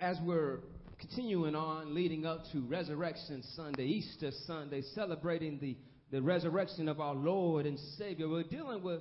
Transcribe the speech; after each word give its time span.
as 0.00 0.16
we're 0.22 0.60
continuing 1.00 1.56
on 1.56 1.92
leading 1.92 2.24
up 2.24 2.44
to 2.52 2.60
Resurrection 2.60 3.42
Sunday, 3.56 3.84
Easter 3.84 4.30
Sunday, 4.46 4.82
celebrating 4.94 5.58
the, 5.58 5.76
the 6.12 6.22
resurrection 6.22 6.88
of 6.88 7.00
our 7.00 7.14
Lord 7.14 7.66
and 7.66 7.76
Savior, 7.96 8.28
we're 8.28 8.44
dealing 8.44 8.82
with 8.82 9.00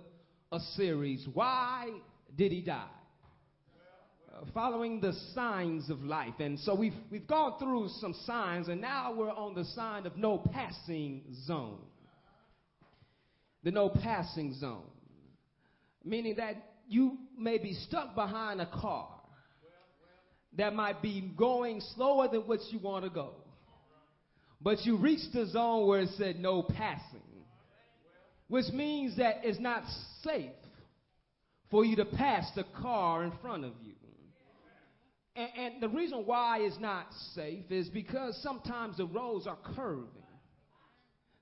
a 0.52 0.60
series 0.76 1.28
Why 1.34 1.90
Did 2.36 2.52
He 2.52 2.62
Die? 2.62 2.84
Uh, 4.34 4.46
following 4.56 5.00
the 5.00 5.14
signs 5.36 5.92
of 5.92 6.02
life. 6.04 6.34
And 6.40 6.60
so 6.60 6.74
we've, 6.74 6.96
we've 7.12 7.28
gone 7.28 7.60
through 7.60 7.90
some 8.00 8.16
signs, 8.26 8.68
and 8.68 8.82
now 8.82 9.14
we're 9.14 9.32
on 9.32 9.54
the 9.54 9.66
sign 9.66 10.08
of 10.08 10.18
no 10.18 10.40
passing 10.40 11.22
zone. 11.46 11.78
The 13.64 13.70
no 13.70 13.90
passing 13.90 14.56
zone. 14.56 14.86
Meaning 16.04 16.38
that 16.38 16.56
you 16.88 17.20
may 17.38 17.60
be 17.60 17.74
stuck 17.74 18.16
behind 18.16 18.62
a 18.62 18.66
car 18.66 19.17
that 20.58 20.74
might 20.74 21.02
be 21.02 21.32
going 21.38 21.82
slower 21.96 22.28
than 22.28 22.42
what 22.42 22.60
you 22.72 22.80
want 22.80 23.06
to 23.06 23.10
go. 23.10 23.32
But 24.60 24.86
you 24.86 24.98
reach 24.98 25.32
the 25.34 25.46
zone 25.46 25.88
where 25.88 26.02
it 26.02 26.10
said 26.18 26.40
no 26.40 26.64
passing, 26.64 27.22
which 28.48 28.66
means 28.74 29.18
that 29.18 29.42
it's 29.44 29.60
not 29.60 29.84
safe 30.24 30.50
for 31.70 31.86
you 31.86 31.96
to 31.98 32.06
pass 32.06 32.50
the 32.56 32.64
car 32.82 33.24
in 33.24 33.32
front 33.42 33.66
of 33.66 33.74
you. 33.84 33.94
And, 35.36 35.50
and 35.56 35.82
the 35.82 35.90
reason 35.90 36.24
why 36.26 36.60
it's 36.62 36.80
not 36.80 37.06
safe 37.36 37.70
is 37.70 37.88
because 37.90 38.42
sometimes 38.42 38.98
the 38.98 39.06
roads 39.06 39.46
are 39.46 39.58
curving. 39.76 40.08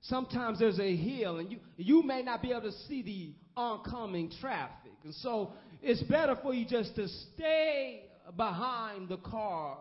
Sometimes 0.01 0.59
there's 0.59 0.79
a 0.79 0.95
hill, 0.95 1.37
and 1.37 1.51
you, 1.51 1.59
you 1.77 2.03
may 2.03 2.21
not 2.21 2.41
be 2.41 2.51
able 2.51 2.63
to 2.63 2.71
see 2.87 3.01
the 3.01 3.33
oncoming 3.59 4.29
traffic. 4.41 4.91
And 5.03 5.13
so 5.15 5.53
it's 5.81 6.03
better 6.03 6.37
for 6.43 6.53
you 6.53 6.65
just 6.65 6.95
to 6.95 7.07
stay 7.07 8.04
behind 8.35 9.09
the 9.09 9.17
car 9.17 9.77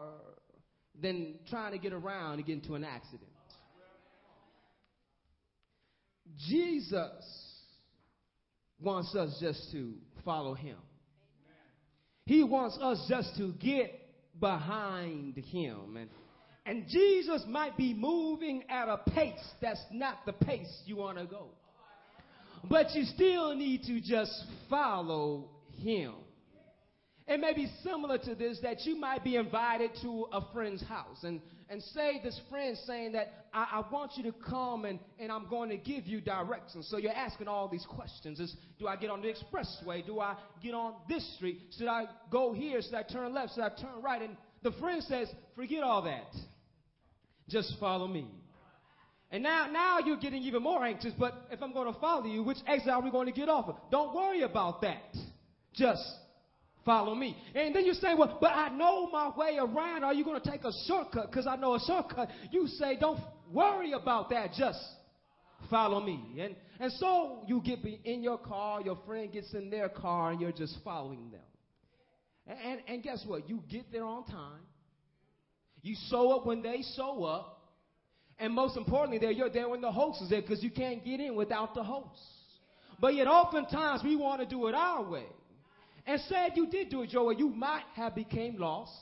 than 1.01 1.35
trying 1.51 1.73
to 1.73 1.79
get 1.79 1.93
around 1.93 2.35
and 2.35 2.47
get 2.47 2.55
into 2.55 2.75
an 2.75 2.85
accident. 2.85 3.31
Jesus 6.49 7.11
wants 8.81 9.15
us 9.15 9.37
just 9.41 9.71
to 9.73 9.95
follow 10.25 10.55
him. 10.55 10.77
He 12.27 12.43
wants 12.43 12.79
us 12.81 13.05
just 13.09 13.37
to 13.37 13.53
get 13.53 14.01
behind 14.41 15.37
him. 15.37 15.97
And, 15.97 16.09
and 16.65 16.87
Jesus 16.89 17.45
might 17.47 17.77
be 17.77 17.93
moving 17.93 18.65
at 18.71 18.89
a 18.89 18.99
pace 19.11 19.45
that's 19.61 19.85
not 19.93 20.25
the 20.27 20.33
pace 20.33 20.83
you 20.87 20.97
want 20.97 21.19
to 21.19 21.27
go. 21.27 21.49
But 22.69 22.95
you 22.95 23.05
still 23.05 23.55
need 23.55 23.83
to 23.85 24.01
just 24.01 24.33
follow 24.71 25.51
him. 25.77 26.15
It 27.27 27.41
may 27.41 27.55
be 27.55 27.71
similar 27.83 28.19
to 28.19 28.35
this 28.35 28.59
that 28.63 28.85
you 28.85 28.97
might 28.97 29.25
be 29.25 29.37
invited 29.37 29.93
to 30.03 30.27
a 30.31 30.43
friend's 30.53 30.83
house 30.83 31.25
and, 31.25 31.41
and 31.71 31.83
say 31.83 32.21
this 32.23 32.39
friend 32.51 32.77
saying 32.85 33.13
that 33.13 33.47
I, 33.55 33.67
I 33.73 33.85
want 33.91 34.13
you 34.17 34.25
to 34.25 34.33
come 34.33 34.85
and, 34.85 34.99
and 35.19 35.33
I'm 35.33 35.49
going 35.49 35.71
to 35.71 35.79
give 35.79 36.07
you 36.07 36.21
directions. 36.21 36.87
So 36.91 36.99
you're 36.99 37.13
asking 37.13 37.49
all 37.49 37.67
these 37.67 37.87
questions. 37.89 38.41
Is 38.41 38.55
do 38.79 38.87
I 38.87 38.97
get 38.97 39.09
on 39.09 39.23
the 39.23 39.29
expressway? 39.29 40.05
Do 40.05 40.21
I 40.21 40.37
get 40.63 40.75
on 40.75 40.97
this 41.09 41.37
street? 41.37 41.61
Should 41.79 41.89
I 41.89 42.05
go 42.31 42.53
here? 42.53 42.83
Should 42.83 42.95
I 42.95 43.03
turn 43.05 43.33
left? 43.33 43.55
Should 43.55 43.65
I 43.65 43.71
turn 43.71 44.03
right? 44.03 44.21
And 44.21 44.37
the 44.63 44.73
friend 44.73 45.03
says, 45.03 45.29
forget 45.57 45.83
all 45.83 46.03
that. 46.03 46.31
Just 47.49 47.75
follow 47.81 48.07
me. 48.07 48.27
And 49.31 49.43
now, 49.43 49.67
now 49.73 49.99
you're 49.99 50.19
getting 50.19 50.43
even 50.43 50.63
more 50.63 50.85
anxious, 50.85 51.13
but 51.19 51.35
if 51.51 51.63
I'm 51.63 51.73
going 51.73 51.93
to 51.93 51.99
follow 51.99 52.27
you, 52.27 52.43
which 52.43 52.59
exit 52.67 52.89
are 52.89 53.01
we 53.01 53.11
going 53.11 53.27
to 53.27 53.33
get 53.33 53.49
off 53.49 53.69
of? 53.69 53.77
Don't 53.91 54.15
worry 54.15 54.43
about 54.43 54.83
that. 54.83 55.17
Just 55.73 56.05
follow 56.85 57.15
me. 57.15 57.37
And 57.55 57.75
then 57.75 57.85
you 57.85 57.95
say, 57.95 58.15
well, 58.17 58.39
but 58.41 58.53
I 58.53 58.69
know 58.69 59.09
my 59.11 59.31
way 59.37 59.59
around. 59.59 60.05
Are 60.05 60.15
you 60.15 60.25
going 60.25 60.41
to 60.41 60.51
take 60.51 60.65
a 60.65 60.73
shortcut? 60.87 61.31
Because 61.31 61.47
I 61.47 61.57
know 61.57 61.75
a 61.75 61.81
shortcut. 61.87 62.29
You 62.51 62.67
say, 62.67 62.97
don't 62.99 63.21
worry 63.53 63.93
about 63.93 64.31
that. 64.31 64.53
Just 64.53 64.79
follow 65.71 66.01
me. 66.01 66.21
And, 66.41 66.57
and 66.81 66.93
so 66.93 67.45
you 67.47 67.63
get 67.65 67.79
in 68.05 68.23
your 68.23 68.39
car, 68.39 68.81
your 68.83 68.99
friend 69.07 69.33
gets 69.33 69.53
in 69.55 69.71
their 69.71 69.89
car, 69.89 70.33
and 70.33 70.41
you're 70.41 70.53
just 70.53 70.77
following 70.85 71.31
them. 71.31 71.41
And, 72.47 72.59
and, 72.59 72.81
and 72.89 73.03
guess 73.03 73.25
what? 73.27 73.49
You 73.49 73.63
get 73.71 73.91
there 73.91 74.05
on 74.05 74.25
time. 74.27 74.63
You 75.83 75.95
show 76.11 76.33
up 76.33 76.47
when 76.47 76.63
they 76.63 76.83
show 76.97 77.25
up. 77.25 77.51
And 78.39 78.53
most 78.53 78.77
importantly, 78.77 79.19
there 79.19 79.31
you're 79.31 79.51
there 79.51 79.69
when 79.69 79.81
the 79.81 79.93
host 79.93 80.21
is 80.23 80.31
there 80.31 80.43
because 80.43 80.63
you 80.63 80.71
can't 80.71 81.05
get 81.05 81.21
in 81.21 81.37
without 81.37 81.75
the 81.75 81.85
host. 81.85 82.21
But 83.01 83.15
yet 83.15 83.29
oftentimes 83.29 84.03
we 84.03 84.17
want 84.17 84.41
to 84.41 84.47
do 84.47 84.67
it 84.67 84.75
our 84.75 85.09
way 85.09 85.27
and 86.07 86.21
said 86.29 86.53
you 86.55 86.67
did 86.67 86.91
do 86.91 87.03
it 87.03 87.15
way, 87.15 87.35
you 87.39 87.49
might 87.49 87.85
have 87.95 88.15
became 88.15 88.57
lost. 88.59 88.93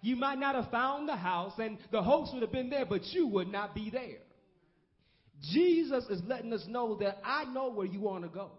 You 0.00 0.16
might 0.16 0.38
not 0.38 0.54
have 0.54 0.70
found 0.70 1.08
the 1.08 1.16
house, 1.16 1.54
and 1.58 1.78
the 1.90 2.02
host 2.02 2.32
would 2.32 2.42
have 2.42 2.52
been 2.52 2.70
there, 2.70 2.86
but 2.86 3.04
you 3.06 3.26
would 3.26 3.48
not 3.48 3.74
be 3.74 3.90
there. 3.90 4.18
Jesus 5.52 6.04
is 6.08 6.22
letting 6.26 6.52
us 6.52 6.64
know 6.68 6.96
that 6.96 7.18
I 7.24 7.44
know 7.44 7.70
where 7.70 7.86
you 7.86 8.00
want 8.00 8.24
to 8.24 8.30
go. 8.30 8.50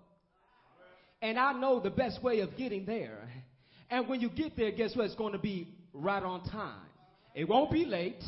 And 1.22 1.40
I 1.40 1.53
know 1.53 1.80
the 1.80 1.90
best 1.90 2.22
way 2.22 2.41
of 2.41 2.56
getting 2.58 2.85
there. 2.85 3.30
And 3.90 4.08
when 4.08 4.19
you 4.19 4.29
get 4.29 4.56
there, 4.56 4.72
guess 4.72 4.96
what? 4.96 5.06
It's 5.06 5.16
going 5.16 5.34
to 5.34 5.40
be 5.40 5.74
right 5.94 6.22
on 6.22 6.44
time. 6.44 6.85
It 7.34 7.47
won't 7.47 7.72
be 7.72 7.85
late, 7.85 8.24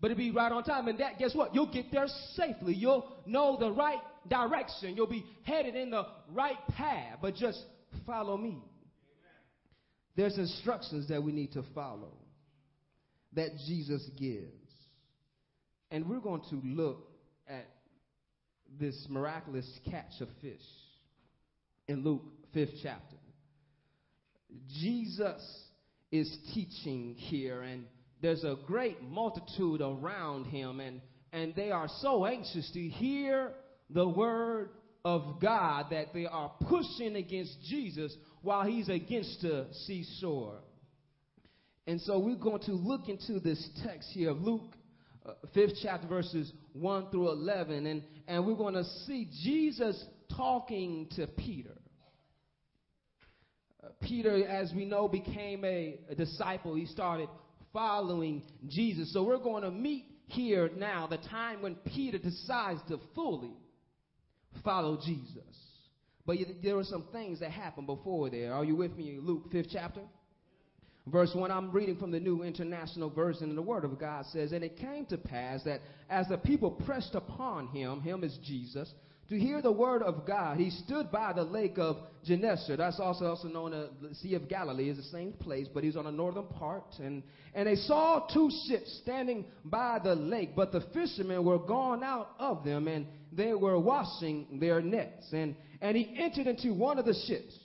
but 0.00 0.10
it'll 0.10 0.18
be 0.18 0.30
right 0.30 0.52
on 0.52 0.62
time. 0.62 0.88
And 0.88 0.98
that, 0.98 1.18
guess 1.18 1.34
what? 1.34 1.54
You'll 1.54 1.72
get 1.72 1.90
there 1.90 2.06
safely. 2.34 2.74
You'll 2.74 3.10
know 3.26 3.56
the 3.58 3.72
right 3.72 4.00
direction. 4.28 4.94
You'll 4.94 5.06
be 5.06 5.24
headed 5.42 5.74
in 5.74 5.90
the 5.90 6.06
right 6.32 6.58
path, 6.76 7.18
but 7.20 7.34
just 7.34 7.60
follow 8.06 8.36
me. 8.36 8.62
There's 10.16 10.36
instructions 10.36 11.08
that 11.08 11.22
we 11.22 11.32
need 11.32 11.52
to 11.52 11.64
follow 11.74 12.12
that 13.34 13.50
Jesus 13.66 14.08
gives. 14.18 14.52
And 15.90 16.08
we're 16.08 16.20
going 16.20 16.42
to 16.50 16.60
look 16.64 17.08
at 17.48 17.68
this 18.78 19.06
miraculous 19.08 19.68
catch 19.90 20.20
of 20.20 20.28
fish 20.40 20.60
in 21.88 22.02
Luke 22.02 22.22
5th 22.54 22.74
chapter. 22.82 23.16
Jesus 24.80 25.42
is 26.10 26.34
teaching 26.54 27.14
here, 27.16 27.62
and 27.62 27.84
there's 28.20 28.44
a 28.44 28.56
great 28.66 29.02
multitude 29.02 29.80
around 29.80 30.44
him, 30.44 30.80
and, 30.80 31.00
and 31.32 31.54
they 31.54 31.70
are 31.70 31.88
so 32.00 32.26
anxious 32.26 32.70
to 32.72 32.80
hear 32.80 33.52
the 33.90 34.06
word 34.06 34.70
of 35.04 35.40
God 35.40 35.86
that 35.90 36.12
they 36.14 36.26
are 36.26 36.52
pushing 36.68 37.16
against 37.16 37.56
Jesus 37.68 38.14
while 38.42 38.64
he's 38.64 38.88
against 38.88 39.42
the 39.42 39.66
seashore. 39.86 40.58
And 41.86 42.00
so 42.00 42.18
we're 42.18 42.36
going 42.36 42.62
to 42.62 42.72
look 42.72 43.08
into 43.08 43.40
this 43.40 43.68
text 43.84 44.08
here 44.12 44.30
of 44.30 44.40
Luke, 44.40 44.74
uh, 45.26 45.32
5th 45.54 45.78
chapter, 45.82 46.06
verses 46.06 46.52
1 46.74 47.10
through 47.10 47.30
11, 47.30 47.86
and, 47.86 48.02
and 48.28 48.46
we're 48.46 48.54
going 48.54 48.74
to 48.74 48.84
see 49.06 49.28
Jesus 49.42 50.02
talking 50.36 51.08
to 51.16 51.26
Peter. 51.26 51.76
Uh, 53.82 53.88
Peter, 54.00 54.46
as 54.46 54.72
we 54.74 54.84
know, 54.84 55.08
became 55.08 55.64
a, 55.64 55.98
a 56.08 56.14
disciple. 56.14 56.74
He 56.74 56.86
started 56.86 57.28
following 57.72 58.42
Jesus. 58.68 59.12
So 59.12 59.24
we're 59.24 59.38
going 59.38 59.64
to 59.64 59.70
meet 59.70 60.06
here 60.26 60.70
now 60.76 61.06
the 61.06 61.18
time 61.18 61.62
when 61.62 61.74
Peter 61.74 62.18
decides 62.18 62.80
to 62.88 62.98
fully 63.14 63.52
follow 64.64 64.98
Jesus. 65.04 65.71
But 66.26 66.36
there 66.62 66.76
were 66.76 66.84
some 66.84 67.04
things 67.12 67.40
that 67.40 67.50
happened 67.50 67.86
before 67.86 68.30
there. 68.30 68.54
Are 68.54 68.64
you 68.64 68.76
with 68.76 68.96
me? 68.96 69.18
Luke 69.20 69.50
5th 69.52 69.68
chapter? 69.72 70.02
Verse 71.06 71.32
1, 71.34 71.50
I'm 71.50 71.72
reading 71.72 71.96
from 71.96 72.12
the 72.12 72.20
New 72.20 72.44
International 72.44 73.10
Version, 73.10 73.48
and 73.48 73.58
the 73.58 73.62
Word 73.62 73.84
of 73.84 73.98
God 73.98 74.24
says, 74.26 74.52
And 74.52 74.62
it 74.62 74.76
came 74.76 75.04
to 75.06 75.18
pass 75.18 75.64
that 75.64 75.80
as 76.08 76.28
the 76.28 76.38
people 76.38 76.70
pressed 76.70 77.16
upon 77.16 77.66
him, 77.68 78.00
him 78.02 78.22
is 78.22 78.38
Jesus, 78.44 78.92
to 79.32 79.38
hear 79.38 79.62
the 79.62 79.72
word 79.72 80.02
of 80.02 80.26
God, 80.26 80.58
he 80.58 80.68
stood 80.68 81.10
by 81.10 81.32
the 81.32 81.42
lake 81.42 81.78
of 81.78 81.96
Gennesaret. 82.22 82.78
That's 82.78 83.00
also, 83.00 83.24
also 83.24 83.48
known 83.48 83.72
as 83.72 83.88
the 84.02 84.14
Sea 84.16 84.34
of 84.34 84.46
Galilee, 84.46 84.90
is 84.90 84.98
the 84.98 85.04
same 85.04 85.32
place, 85.32 85.66
but 85.72 85.82
he's 85.82 85.96
on 85.96 86.04
the 86.04 86.12
northern 86.12 86.46
part. 86.46 86.84
And, 86.98 87.22
and 87.54 87.66
they 87.66 87.76
saw 87.76 88.26
two 88.32 88.50
ships 88.68 89.00
standing 89.02 89.46
by 89.64 90.00
the 90.04 90.14
lake, 90.14 90.50
but 90.54 90.70
the 90.70 90.82
fishermen 90.92 91.44
were 91.46 91.58
gone 91.58 92.04
out 92.04 92.34
of 92.38 92.62
them, 92.62 92.88
and 92.88 93.06
they 93.32 93.54
were 93.54 93.78
washing 93.78 94.58
their 94.60 94.82
nets. 94.82 95.32
And, 95.32 95.56
and 95.82 95.96
he 95.96 96.14
entered 96.16 96.46
into 96.46 96.72
one 96.72 96.98
of 96.98 97.04
the 97.04 97.14
ships, 97.26 97.58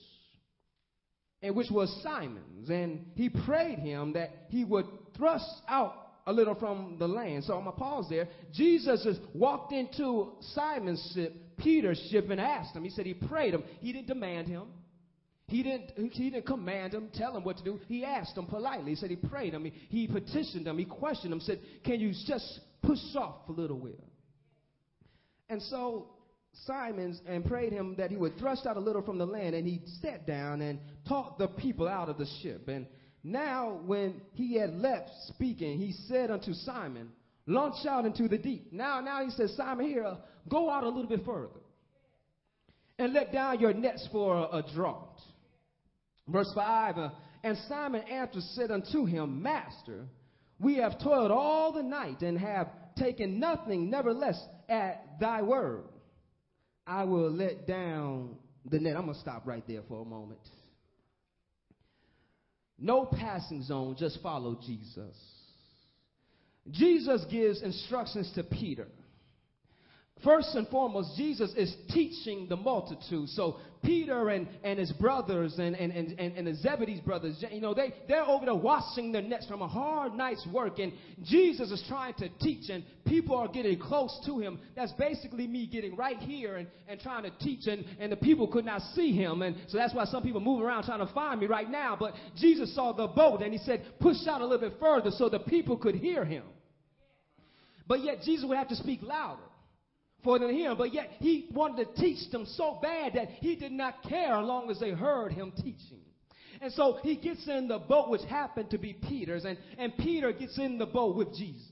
and 1.42 1.56
which 1.56 1.70
was 1.70 1.96
Simon's, 2.04 2.68
and 2.70 3.06
he 3.16 3.30
prayed 3.30 3.78
him 3.78 4.14
that 4.14 4.32
he 4.50 4.66
would 4.66 4.88
thrust 5.16 5.46
out 5.70 5.94
a 6.26 6.34
little 6.34 6.56
from 6.56 6.98
the 7.00 7.08
land. 7.08 7.44
So 7.46 7.54
I'm 7.54 7.64
to 7.66 7.72
pause 7.72 8.08
there. 8.10 8.28
Jesus 8.54 9.04
just 9.04 9.22
walked 9.34 9.72
into 9.72 10.34
Simon's 10.56 11.12
ship, 11.14 11.34
Peter's 11.58 12.06
ship, 12.12 12.30
and 12.30 12.42
asked 12.42 12.76
him. 12.76 12.84
He 12.84 12.90
said 12.90 13.06
he 13.06 13.14
prayed 13.14 13.54
him. 13.54 13.64
He 13.80 13.94
didn't 13.94 14.08
demand 14.08 14.48
him. 14.48 14.64
He 15.46 15.64
didn't, 15.64 16.12
he 16.12 16.30
didn't 16.30 16.46
command 16.46 16.94
him, 16.94 17.10
tell 17.14 17.38
him 17.38 17.44
what 17.44 17.58
to 17.58 17.64
do. 17.64 17.80
He 17.88 18.04
asked 18.04 18.36
him 18.36 18.48
politely. 18.48 18.90
He 18.90 18.96
said 18.96 19.10
he 19.12 19.16
prayed 19.16 19.54
him. 19.54 19.64
He, 19.64 19.74
he 19.90 20.08
petitioned 20.08 20.68
him. 20.68 20.78
He 20.78 20.86
questioned 20.86 21.32
him, 21.32 21.40
said, 21.40 21.62
Can 21.86 22.02
you 22.02 22.14
just 22.26 22.60
push 22.82 23.00
off 23.16 23.48
a 23.48 23.54
little 23.54 23.78
bit? 23.78 24.04
And 25.50 25.62
so 25.62 26.10
Simon's 26.66 27.22
and 27.28 27.46
prayed 27.46 27.72
him 27.72 27.96
that 27.98 28.12
he 28.12 28.18
would 28.18 28.38
thrust 28.38 28.66
out 28.66 28.78
a 28.78 28.80
little 28.80 29.02
from 29.02 29.18
the 29.18 29.26
land, 29.26 29.56
and 29.56 29.68
he 29.68 29.82
sat 30.02 30.26
down 30.26 30.62
and 30.62 30.80
taught 31.08 31.38
the 31.38 31.48
people 31.48 31.88
out 31.88 32.10
of 32.10 32.18
the 32.18 32.28
ship. 32.42 32.68
And 32.68 32.88
Now, 33.24 33.80
when 33.86 34.22
he 34.34 34.56
had 34.56 34.74
left 34.74 35.10
speaking, 35.28 35.78
he 35.78 35.94
said 36.08 36.32
unto 36.32 36.54
Simon, 36.54 37.10
Launch 37.48 37.86
out 37.86 38.06
into 38.06 38.28
the 38.28 38.38
deep. 38.38 38.74
Now, 38.74 39.00
now 39.00 39.24
he 39.24 39.32
says, 39.32 39.54
Simon, 39.56 39.88
here, 39.88 40.04
uh, 40.04 40.18
go 40.50 40.70
out 40.70 40.84
a 40.84 40.90
little 40.90 41.08
bit 41.08 41.24
further 41.26 41.62
and 43.00 43.14
let 43.14 43.32
down 43.32 43.60
your 43.60 43.74
nets 43.74 44.08
for 44.12 44.36
a, 44.36 44.58
a 44.58 44.64
draught. 44.76 45.22
Verse 46.28 46.52
5 46.54 46.98
uh, 46.98 47.10
And 47.44 47.58
Simon 47.70 48.02
answered, 48.02 48.44
said 48.44 48.70
unto 48.70 49.06
him, 49.06 49.42
Master, 49.42 50.08
we 50.60 50.76
have 50.78 51.02
toiled 51.02 51.32
all 51.32 51.72
the 51.72 51.84
night 51.84 52.22
and 52.22 52.38
have 52.38 52.68
taken 52.98 53.40
nothing, 53.40 53.90
nevertheless, 53.90 54.42
at 54.68 55.20
thy 55.20 55.42
word. 55.42 55.84
I 56.88 57.04
will 57.04 57.30
let 57.30 57.68
down 57.68 58.38
the 58.66 58.80
net. 58.80 58.96
I'm 58.96 59.04
going 59.04 59.16
to 59.16 59.20
stop 59.20 59.46
right 59.46 59.64
there 59.68 59.82
for 59.88 60.02
a 60.02 60.06
moment. 60.06 60.40
No 62.80 63.06
passing 63.06 63.64
zone, 63.64 63.96
just 63.98 64.22
follow 64.22 64.58
Jesus. 64.66 65.16
Jesus 66.70 67.26
gives 67.30 67.62
instructions 67.62 68.32
to 68.36 68.44
Peter. 68.44 68.88
First 70.24 70.56
and 70.56 70.68
foremost, 70.70 71.16
Jesus 71.16 71.54
is 71.56 71.76
teaching 71.90 72.48
the 72.50 72.56
multitude. 72.56 73.30
So 73.30 73.58
Peter 73.84 74.30
and, 74.30 74.48
and 74.64 74.80
his 74.80 74.92
brothers 74.94 75.60
and, 75.60 75.76
and, 75.76 75.92
and, 75.92 76.20
and 76.20 76.48
the 76.48 76.56
Zebedee's 76.56 77.02
brothers, 77.02 77.44
you 77.52 77.62
know, 77.62 77.76
they, 77.76 77.94
they're 78.08 78.26
over 78.26 78.46
there 78.46 78.56
washing 78.56 79.12
their 79.12 79.22
nets 79.22 79.46
from 79.46 79.62
a 79.62 79.68
hard 79.68 80.16
night's 80.16 80.46
work. 80.52 80.80
And 80.80 80.92
Jesus 81.24 81.70
is 81.72 81.84
trying 81.88 82.16
to 82.16 82.30
teach, 82.42 82.70
and 82.72 82.84
people 83.06 83.36
are 83.36 83.48
getting 83.48 83.78
close 83.78 84.20
to 84.26 84.40
him. 84.40 84.60
That's 84.76 84.92
basically 84.94 85.46
me 85.46 85.68
getting 85.68 85.96
right 85.96 86.18
here 86.18 86.56
and, 86.56 86.68
and 86.88 87.00
trying 87.00 87.24
to 87.24 87.32
teach, 87.40 87.68
and, 87.68 87.86
and 88.00 88.12
the 88.12 88.18
people 88.18 88.48
could 88.48 88.66
not 88.66 88.82
see 88.96 89.12
him. 89.12 89.44
And 89.44 89.56
so 89.68 89.78
that's 89.78 89.94
why 89.94 90.06
some 90.06 90.24
people 90.24 90.42
move 90.42 90.64
around 90.64 90.86
trying 90.86 91.06
to 91.06 91.14
find 91.14 91.40
me 91.40 91.46
right 91.46 91.70
now. 91.70 91.96
But 92.00 92.14
Jesus 92.36 92.74
saw 92.74 92.92
the 92.92 93.08
boat, 93.08 93.44
and 93.44 93.54
he 93.54 93.60
said, 93.60 93.86
push 94.00 94.18
out 94.28 94.42
a 94.42 94.46
little 94.48 94.70
bit 94.70 94.80
further 94.80 95.12
so 95.12 95.30
the 95.30 95.40
people 95.40 95.78
could 95.78 95.96
hear 95.96 96.26
him. 96.26 96.44
But 97.88 98.04
yet 98.04 98.24
Jesus 98.26 98.46
would 98.48 98.58
have 98.58 98.70
to 98.70 98.76
speak 98.76 99.02
louder 99.04 99.44
for 100.28 100.38
to 100.38 100.50
hear. 100.50 100.76
But 100.76 100.94
yet 100.94 101.10
he 101.20 101.48
wanted 101.54 101.96
to 101.96 102.02
teach 102.02 102.30
them 102.32 102.46
so 102.46 102.80
bad 102.82 103.14
that 103.14 103.30
he 103.40 103.56
did 103.56 103.72
not 103.72 104.04
care 104.04 104.34
as 104.34 104.46
long 104.46 104.70
as 104.70 104.78
they 104.78 104.92
heard 104.92 105.32
him 105.32 105.54
teaching. 105.56 106.02
And 106.60 106.74
so 106.74 107.00
he 107.02 107.16
gets 107.16 107.48
in 107.48 107.70
the 107.70 107.80
boat, 107.80 108.10
which 108.10 108.24
happened 108.30 108.72
to 108.72 108.78
be 108.78 108.92
Peter's, 108.92 109.46
and, 109.46 109.58
and 109.78 109.96
Peter 109.98 110.34
gets 110.34 110.58
in 110.58 110.78
the 110.78 110.86
boat 110.86 111.16
with 111.16 111.30
Jesus. 111.38 111.72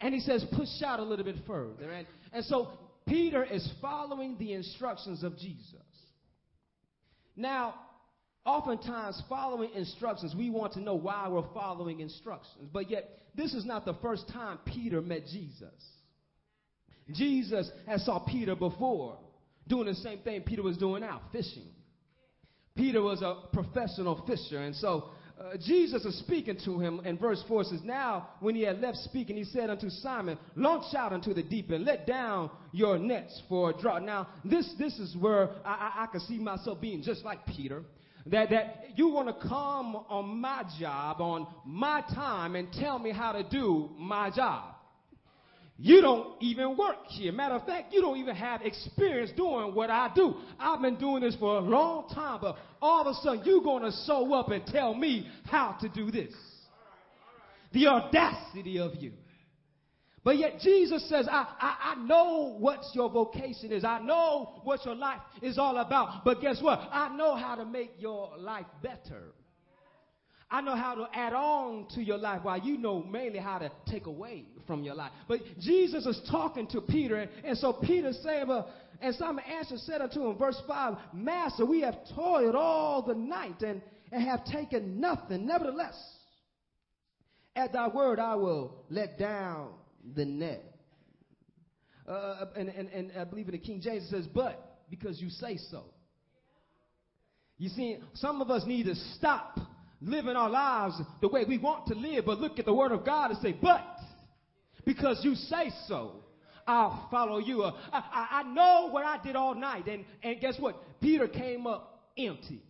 And 0.00 0.14
he 0.14 0.20
says, 0.20 0.44
push 0.52 0.68
out 0.84 1.00
a 1.00 1.02
little 1.02 1.24
bit 1.24 1.36
further. 1.44 1.90
And, 1.90 2.06
and 2.32 2.44
so 2.44 2.68
Peter 3.08 3.42
is 3.42 3.68
following 3.80 4.36
the 4.38 4.52
instructions 4.52 5.24
of 5.24 5.36
Jesus. 5.38 5.80
Now, 7.34 7.74
oftentimes, 8.44 9.20
following 9.28 9.70
instructions, 9.74 10.36
we 10.36 10.50
want 10.50 10.74
to 10.74 10.80
know 10.80 10.94
why 10.94 11.28
we're 11.28 11.52
following 11.52 11.98
instructions. 11.98 12.68
But 12.72 12.90
yet, 12.90 13.08
this 13.34 13.54
is 13.54 13.64
not 13.64 13.84
the 13.86 13.94
first 14.02 14.28
time 14.28 14.58
Peter 14.66 15.00
met 15.00 15.22
Jesus. 15.26 15.72
Jesus 17.10 17.70
had 17.86 18.00
saw 18.00 18.18
Peter 18.20 18.54
before 18.54 19.18
doing 19.68 19.86
the 19.86 19.94
same 19.94 20.18
thing 20.20 20.42
Peter 20.42 20.62
was 20.62 20.76
doing 20.76 21.00
now, 21.00 21.22
fishing. 21.32 21.66
Peter 22.74 23.02
was 23.02 23.22
a 23.22 23.48
professional 23.52 24.24
fisher, 24.26 24.58
and 24.58 24.74
so 24.74 25.10
uh, 25.40 25.56
Jesus 25.58 26.04
is 26.04 26.18
speaking 26.18 26.56
to 26.64 26.78
him, 26.78 27.00
and 27.04 27.18
verse 27.18 27.42
4 27.48 27.64
says, 27.64 27.80
Now, 27.84 28.28
when 28.40 28.54
he 28.54 28.62
had 28.62 28.80
left 28.80 28.98
speaking, 28.98 29.36
he 29.36 29.44
said 29.44 29.70
unto 29.70 29.90
Simon, 29.90 30.38
Launch 30.56 30.94
out 30.94 31.12
into 31.12 31.34
the 31.34 31.42
deep 31.42 31.70
and 31.70 31.84
let 31.84 32.06
down 32.06 32.50
your 32.72 32.98
nets 32.98 33.42
for 33.48 33.70
a 33.70 33.72
draught. 33.74 34.02
Now, 34.02 34.28
this, 34.44 34.72
this 34.78 34.98
is 34.98 35.16
where 35.16 35.50
I, 35.64 35.92
I, 35.96 36.04
I 36.04 36.06
can 36.06 36.20
see 36.20 36.38
myself 36.38 36.80
being 36.80 37.02
just 37.02 37.24
like 37.24 37.44
Peter. 37.46 37.82
That, 38.26 38.50
that 38.50 38.84
you 38.94 39.08
want 39.08 39.28
to 39.28 39.48
come 39.48 39.96
on 39.96 40.40
my 40.40 40.64
job, 40.78 41.20
on 41.20 41.46
my 41.66 42.02
time, 42.14 42.54
and 42.54 42.72
tell 42.72 42.98
me 42.98 43.10
how 43.10 43.32
to 43.32 43.42
do 43.42 43.90
my 43.98 44.30
job. 44.30 44.71
You 45.76 46.00
don't 46.00 46.40
even 46.40 46.76
work 46.76 47.06
here. 47.08 47.32
Matter 47.32 47.56
of 47.56 47.66
fact, 47.66 47.92
you 47.92 48.00
don't 48.00 48.18
even 48.18 48.36
have 48.36 48.62
experience 48.62 49.30
doing 49.36 49.74
what 49.74 49.90
I 49.90 50.10
do. 50.14 50.34
I've 50.58 50.80
been 50.80 50.96
doing 50.96 51.22
this 51.22 51.34
for 51.36 51.56
a 51.56 51.60
long 51.60 52.08
time, 52.08 52.40
but 52.40 52.56
all 52.80 53.00
of 53.00 53.06
a 53.08 53.14
sudden 53.20 53.42
you're 53.44 53.62
going 53.62 53.82
to 53.82 53.92
show 54.06 54.32
up 54.34 54.50
and 54.50 54.64
tell 54.66 54.94
me 54.94 55.28
how 55.44 55.76
to 55.80 55.88
do 55.88 56.10
this. 56.10 56.34
The 57.72 57.86
audacity 57.86 58.78
of 58.78 58.94
you. 58.96 59.12
But 60.24 60.38
yet 60.38 60.60
Jesus 60.60 61.08
says, 61.08 61.26
I, 61.28 61.46
I, 61.60 61.94
I 61.94 62.04
know 62.06 62.54
what 62.58 62.80
your 62.94 63.10
vocation 63.10 63.72
is. 63.72 63.82
I 63.82 63.98
know 63.98 64.60
what 64.62 64.84
your 64.84 64.94
life 64.94 65.20
is 65.40 65.58
all 65.58 65.78
about. 65.78 66.24
But 66.24 66.40
guess 66.40 66.62
what? 66.62 66.78
I 66.92 67.14
know 67.16 67.34
how 67.34 67.56
to 67.56 67.64
make 67.64 67.92
your 67.98 68.30
life 68.38 68.66
better. 68.82 69.32
I 70.52 70.60
know 70.60 70.76
how 70.76 70.94
to 70.94 71.06
add 71.14 71.32
on 71.32 71.86
to 71.94 72.02
your 72.02 72.18
life 72.18 72.44
while 72.44 72.60
you 72.60 72.76
know 72.76 73.02
mainly 73.02 73.38
how 73.38 73.58
to 73.58 73.72
take 73.90 74.04
away 74.04 74.44
from 74.66 74.84
your 74.84 74.94
life. 74.94 75.10
But 75.26 75.40
Jesus 75.58 76.04
is 76.04 76.20
talking 76.30 76.66
to 76.68 76.82
Peter, 76.82 77.26
and, 77.42 77.56
so 77.56 77.72
Peter 77.72 78.12
said, 78.22 78.46
well, 78.46 78.70
and 79.00 79.14
Simon 79.14 79.42
answered, 79.50 79.78
said 79.78 80.02
unto 80.02 80.28
him, 80.28 80.36
verse 80.36 80.60
5, 80.68 80.98
Master, 81.14 81.64
we 81.64 81.80
have 81.80 81.96
toiled 82.14 82.54
all 82.54 83.00
the 83.00 83.14
night 83.14 83.62
and, 83.62 83.80
and 84.12 84.28
have 84.28 84.44
taken 84.44 85.00
nothing. 85.00 85.46
Nevertheless, 85.46 85.96
at 87.56 87.72
thy 87.72 87.88
word 87.88 88.20
I 88.20 88.34
will 88.34 88.84
let 88.90 89.18
down 89.18 89.70
the 90.14 90.26
net. 90.26 90.62
Uh, 92.06 92.44
and, 92.56 92.68
and, 92.68 92.90
and 92.90 93.12
I 93.18 93.24
believe 93.24 93.46
in 93.46 93.52
the 93.52 93.58
King 93.58 93.80
James 93.80 94.04
it 94.04 94.10
says, 94.10 94.26
but 94.26 94.82
because 94.90 95.18
you 95.18 95.30
say 95.30 95.56
so. 95.70 95.84
You 97.56 97.70
see, 97.70 97.96
some 98.14 98.42
of 98.42 98.50
us 98.50 98.66
need 98.66 98.84
to 98.84 98.94
stop 99.16 99.58
living 100.02 100.36
our 100.36 100.50
lives 100.50 101.00
the 101.20 101.28
way 101.28 101.44
we 101.46 101.58
want 101.58 101.86
to 101.86 101.94
live, 101.94 102.24
but 102.26 102.38
look 102.38 102.58
at 102.58 102.64
the 102.64 102.74
Word 102.74 102.92
of 102.92 103.04
God 103.04 103.30
and 103.30 103.40
say, 103.40 103.56
but 103.60 103.86
because 104.84 105.20
you 105.22 105.34
say 105.34 105.70
so, 105.86 106.16
I'll 106.66 107.08
follow 107.10 107.38
you. 107.38 107.62
Uh, 107.62 107.72
I, 107.92 107.98
I, 107.98 108.40
I 108.40 108.42
know 108.44 108.88
what 108.90 109.04
I 109.04 109.22
did 109.22 109.36
all 109.36 109.54
night. 109.54 109.86
And, 109.88 110.04
and 110.22 110.40
guess 110.40 110.56
what? 110.58 110.76
Peter 111.00 111.26
came 111.26 111.66
up 111.66 112.08
empty. 112.16 112.62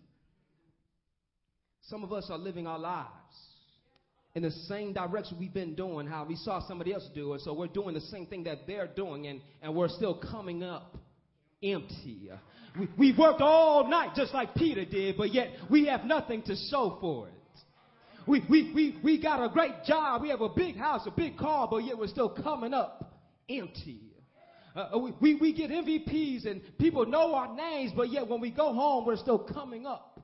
Some 1.82 2.05
of 2.05 2.12
us 2.12 2.29
are 2.31 2.38
living 2.38 2.67
our 2.67 2.79
lives 2.79 3.08
in 4.34 4.43
the 4.43 4.50
same 4.50 4.94
direction 4.94 5.37
we've 5.38 5.52
been 5.52 5.75
doing, 5.75 6.06
how 6.06 6.25
we 6.25 6.37
saw 6.37 6.67
somebody 6.67 6.94
else 6.94 7.06
do 7.14 7.34
it. 7.34 7.43
So 7.43 7.52
we're 7.52 7.67
doing 7.67 7.94
the 7.94 8.00
same 8.00 8.26
thing 8.26 8.44
that 8.44 8.67
they're 8.67 8.87
doing, 8.87 9.26
and, 9.26 9.40
and 9.61 9.75
we're 9.75 9.88
still 9.88 10.14
coming 10.14 10.62
up 10.62 10.96
empty. 11.62 12.31
We, 12.79 12.88
we 12.99 13.14
worked 13.17 13.41
all 13.41 13.88
night 13.88 14.11
just 14.17 14.32
like 14.32 14.55
Peter 14.55 14.85
did, 14.85 15.17
but 15.17 15.32
yet 15.32 15.50
we 15.70 15.87
have 15.87 16.05
nothing 16.05 16.43
to 16.43 16.56
show 16.70 16.99
for 17.00 17.29
it. 17.29 17.35
We, 18.26 18.43
we, 18.49 18.73
we, 18.73 18.99
we 19.03 19.23
got 19.23 19.44
a 19.44 19.49
great 19.49 19.85
job. 19.87 20.23
We 20.23 20.29
have 20.29 20.41
a 20.41 20.48
big 20.48 20.77
house, 20.77 21.03
a 21.06 21.10
big 21.10 21.37
car, 21.37 21.67
but 21.70 21.79
yet 21.79 21.98
we're 21.98 22.06
still 22.06 22.29
coming 22.29 22.72
up 22.72 23.19
empty. 23.48 24.01
Uh, 24.75 24.98
we, 24.98 25.13
we, 25.20 25.34
we 25.34 25.53
get 25.53 25.70
MVPs 25.70 26.46
and 26.46 26.63
people 26.79 27.05
know 27.05 27.34
our 27.34 27.55
names, 27.55 27.93
but 27.94 28.10
yet 28.10 28.27
when 28.27 28.41
we 28.41 28.51
go 28.51 28.72
home, 28.72 29.05
we're 29.05 29.17
still 29.17 29.39
coming 29.39 29.87
up 29.87 30.20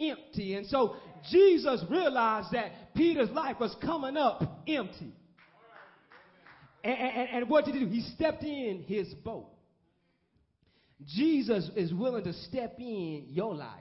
empty. 0.00 0.54
And 0.54 0.66
so 0.66 0.96
Jesus 1.30 1.84
realized 1.90 2.52
that 2.52 2.94
Peter's 2.94 3.30
life 3.30 3.56
was 3.60 3.74
coming 3.82 4.16
up 4.16 4.62
empty. 4.66 5.12
And, 6.82 6.94
and, 6.96 7.28
and 7.28 7.50
what 7.50 7.66
did 7.66 7.74
he 7.74 7.80
do? 7.80 7.86
He 7.86 8.00
stepped 8.14 8.42
in 8.42 8.84
his 8.86 9.08
boat. 9.08 9.48
Jesus 11.06 11.70
is 11.76 11.92
willing 11.92 12.24
to 12.24 12.32
step 12.32 12.76
in 12.78 13.26
your 13.30 13.54
life. 13.54 13.80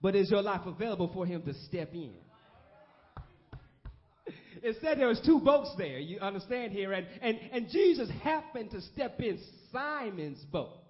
But 0.00 0.16
is 0.16 0.30
your 0.30 0.42
life 0.42 0.62
available 0.66 1.10
for 1.12 1.24
him 1.24 1.42
to 1.42 1.54
step 1.66 1.92
in? 1.94 2.12
It 4.64 4.76
said 4.80 5.00
there 5.00 5.08
was 5.08 5.20
two 5.26 5.40
boats 5.40 5.70
there. 5.76 5.98
You 5.98 6.20
understand 6.20 6.70
here? 6.70 6.92
And, 6.92 7.04
and, 7.20 7.36
and 7.50 7.68
Jesus 7.68 8.08
happened 8.22 8.70
to 8.70 8.80
step 8.80 9.18
in 9.18 9.40
Simon's 9.72 10.38
boat. 10.52 10.81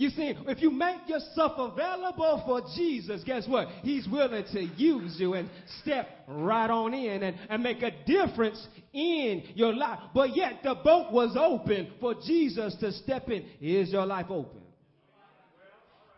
You 0.00 0.08
see, 0.08 0.32
if 0.48 0.62
you 0.62 0.70
make 0.70 1.06
yourself 1.10 1.52
available 1.58 2.42
for 2.46 2.62
Jesus, 2.74 3.22
guess 3.22 3.46
what? 3.46 3.68
He's 3.82 4.08
willing 4.08 4.46
to 4.50 4.62
use 4.62 5.16
you 5.18 5.34
and 5.34 5.50
step 5.82 6.08
right 6.26 6.70
on 6.70 6.94
in 6.94 7.22
and, 7.22 7.36
and 7.50 7.62
make 7.62 7.82
a 7.82 7.90
difference 8.06 8.66
in 8.94 9.42
your 9.54 9.74
life. 9.74 9.98
But 10.14 10.34
yet 10.34 10.60
the 10.62 10.74
boat 10.74 11.12
was 11.12 11.36
open 11.38 11.92
for 12.00 12.14
Jesus 12.14 12.74
to 12.80 12.92
step 12.92 13.28
in. 13.28 13.44
Is 13.60 13.92
your 13.92 14.06
life 14.06 14.30
open? 14.30 14.62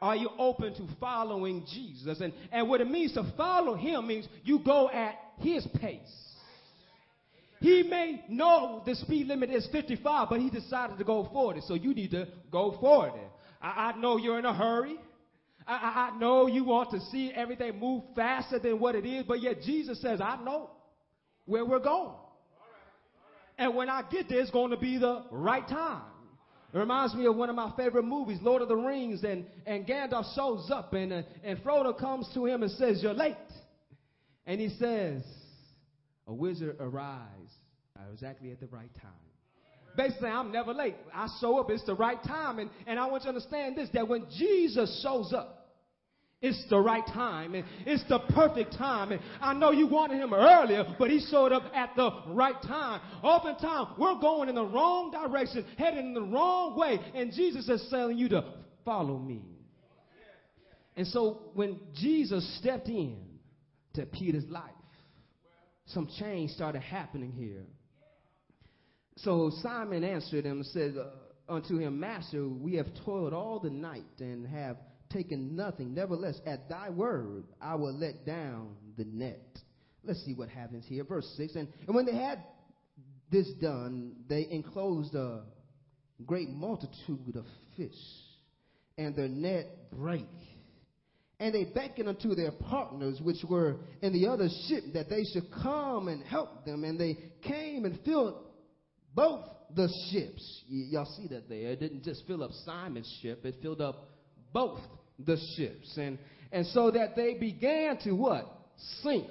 Are 0.01 0.15
you 0.15 0.31
open 0.39 0.77
to 0.77 0.87
following 1.01 1.67
Jesus? 1.75 2.21
And, 2.21 2.33
and 2.53 2.69
what 2.69 2.81
it 2.81 2.89
means 2.89 3.15
to 3.15 3.33
follow 3.37 3.75
him 3.75 4.07
means 4.07 4.29
you 4.45 4.61
go 4.61 4.91
at 4.91 5.17
his 5.39 5.67
pace. 5.81 6.23
He 7.59 7.83
may 7.83 8.25
know 8.29 8.85
the 8.87 8.95
speed 8.95 9.27
limit 9.27 9.51
is 9.51 9.67
55, 9.73 10.29
but 10.31 10.39
he 10.39 10.51
decided 10.51 10.99
to 10.99 11.05
go 11.05 11.29
40. 11.33 11.63
So 11.67 11.75
you 11.75 11.95
need 11.95 12.13
to 12.13 12.29
go 12.53 12.77
40. 12.81 13.19
I, 13.63 13.93
I 13.95 13.99
know 13.99 14.17
you're 14.17 14.39
in 14.39 14.45
a 14.45 14.55
hurry. 14.55 14.97
I, 15.67 16.11
I, 16.13 16.19
know 16.19 16.49
you 16.49 16.65
want 16.65 16.91
to 16.91 17.01
see 17.13 17.33
everything 17.35 17.79
move 17.79 18.03
faster 18.17 18.59
than 18.59 18.81
what 18.81 18.97
it 18.97 19.07
is, 19.07 19.25
but 19.27 19.41
yet 19.41 19.63
Jesus 19.63 20.03
says, 20.03 20.21
I 20.21 20.37
know 20.43 20.71
where 21.47 21.65
we're 21.65 21.79
going. 21.79 22.17
And 23.59 23.77
when 23.77 23.89
I 23.89 24.03
get 24.11 24.29
there, 24.29 24.41
it's 24.41 24.51
going 24.51 24.71
to 24.71 24.77
be 24.77 24.99
the 24.99 25.25
right 25.31 25.67
time. 25.69 26.03
It 26.75 26.79
reminds 26.79 27.15
me 27.15 27.27
of 27.27 27.37
one 27.37 27.51
of 27.51 27.55
my 27.55 27.71
favorite 27.77 28.05
movies, 28.05 28.39
Lord 28.41 28.63
of 28.63 28.69
the 28.69 28.77
Rings, 28.77 29.23
and, 29.23 29.45
and 29.67 29.87
Gandalf 29.87 30.35
shows 30.35 30.71
up, 30.73 30.95
and, 30.95 31.13
uh, 31.13 31.23
and 31.45 31.63
Frodo 31.63 31.97
comes 31.97 32.29
to 32.35 32.47
him 32.47 32.63
and 32.63 32.73
says, 32.73 33.03
You're 33.03 33.15
late. 33.15 33.37
And 34.47 34.61
he 34.61 34.71
says, 34.71 35.23
A 36.27 36.33
wizard 36.33 36.77
arrives 36.81 37.53
exactly 38.13 38.51
at 38.51 38.61
the 38.61 38.67
right 38.67 38.91
time. 39.01 39.32
Basically, 39.97 40.29
I'm 40.29 40.53
never 40.53 40.73
late. 40.73 40.95
I 41.15 41.29
show 41.41 41.59
up, 41.59 41.71
it's 41.71 41.85
the 41.85 41.95
right 41.95 42.23
time. 42.23 42.59
And, 42.59 42.71
and 42.87 42.99
I 42.99 43.07
want 43.07 43.25
you 43.25 43.33
to 43.33 43.37
understand 43.37 43.77
this 43.77 43.89
that 43.95 44.09
when 44.09 44.27
Jesus 44.37 45.01
shows 45.03 45.33
up, 45.33 45.63
it's 46.43 46.69
the 46.69 46.79
right 46.79 47.07
time 47.07 47.55
and 47.55 47.65
it's 47.87 48.03
the 48.09 48.19
perfect 48.35 48.77
time. 48.77 49.13
And 49.13 49.21
I 49.41 49.55
know 49.55 49.71
you 49.71 49.87
wanted 49.87 50.21
him 50.21 50.35
earlier, 50.35 50.85
but 50.99 51.09
he 51.09 51.25
showed 51.31 51.53
up 51.53 51.63
at 51.73 51.95
the 51.95 52.11
right 52.29 52.61
time. 52.63 53.01
Oftentimes, 53.23 53.97
we're 53.97 54.19
going 54.19 54.49
in 54.49 54.57
the 54.57 54.65
wrong 54.65 55.13
direction, 55.13 55.65
heading 55.79 56.07
in 56.07 56.15
the 56.15 56.23
wrong 56.23 56.77
way, 56.77 56.99
and 57.15 57.33
Jesus 57.33 57.69
is 57.69 57.87
telling 57.91 58.19
you 58.19 58.29
to 58.31 58.45
follow 58.85 59.19
me. 59.19 59.43
And 60.97 61.07
so 61.07 61.53
when 61.55 61.79
Jesus 61.95 62.59
stepped 62.59 62.89
in 62.89 63.19
to 63.95 64.05
Peter's 64.05 64.45
life, 64.49 64.65
some 65.87 66.09
change 66.19 66.51
started 66.51 66.83
happening 66.83 67.31
here. 67.31 67.63
So 69.17 69.51
Simon 69.63 70.05
answered 70.05 70.45
him 70.45 70.59
and 70.59 70.67
said 70.67 70.95
uh, 70.97 71.53
unto 71.53 71.79
him, 71.79 72.01
Master, 72.01 72.49
we 72.49 72.75
have 72.75 72.87
toiled 73.05 73.33
all 73.33 73.61
the 73.61 73.71
night 73.71 74.21
and 74.21 74.47
have 74.47 74.77
taken 75.11 75.55
nothing. 75.55 75.95
Nevertheless, 75.95 76.41
at 76.47 76.69
thy 76.69 76.91
word, 76.91 77.45
I 77.61 77.75
will 77.75 77.93
let 77.93 78.25
down 78.25 78.77
the 78.97 79.05
net. 79.05 79.59
Let's 80.05 80.25
see 80.25 80.35
what 80.35 80.49
happens 80.49 80.85
here. 80.89 81.05
Verse 81.05 81.31
6. 81.37 81.55
And, 81.55 81.69
and 81.87 81.95
when 81.95 82.07
they 82.07 82.17
had 82.17 82.43
this 83.31 83.49
done, 83.61 84.15
they 84.29 84.47
enclosed 84.51 85.15
a 85.15 85.43
great 86.27 86.49
multitude 86.51 87.37
of 87.37 87.45
fish, 87.77 87.91
and 88.99 89.15
their 89.17 89.29
net 89.29 89.91
brake. 89.91 90.27
And 91.41 91.55
they 91.55 91.65
beckoned 91.65 92.09
unto 92.09 92.35
their 92.35 92.53
partners, 92.53 93.21
which 93.21 93.39
were 93.49 93.79
in 94.01 94.13
the 94.13 94.29
other 94.29 94.49
ship, 94.69 94.85
that 94.95 95.09
they 95.09 95.25
should 95.25 95.51
come 95.63 96.09
and 96.09 96.23
help 96.23 96.65
them. 96.65 96.85
And 96.85 97.01
they 97.01 97.19
came 97.43 97.85
and 97.85 97.99
filled 98.05 98.37
both 99.15 99.45
the 99.75 99.89
ships. 100.11 100.63
Y- 100.71 100.87
y'all 100.91 101.07
see 101.17 101.29
that 101.29 101.49
there. 101.49 101.73
It 101.73 101.81
didn't 101.81 102.05
just 102.05 102.27
fill 102.27 102.43
up 102.43 102.51
Simon's 102.65 103.19
ship, 103.23 103.45
it 103.45 103.57
filled 103.63 103.81
up 103.81 104.11
both 104.53 104.81
the 105.19 105.37
ships. 105.57 105.97
And, 105.97 106.19
and 106.51 106.67
so 106.69 106.91
that 106.91 107.17
they 107.17 107.35
began 107.35 107.99
to 107.99 108.13
what? 108.13 108.47
Sink. 109.03 109.27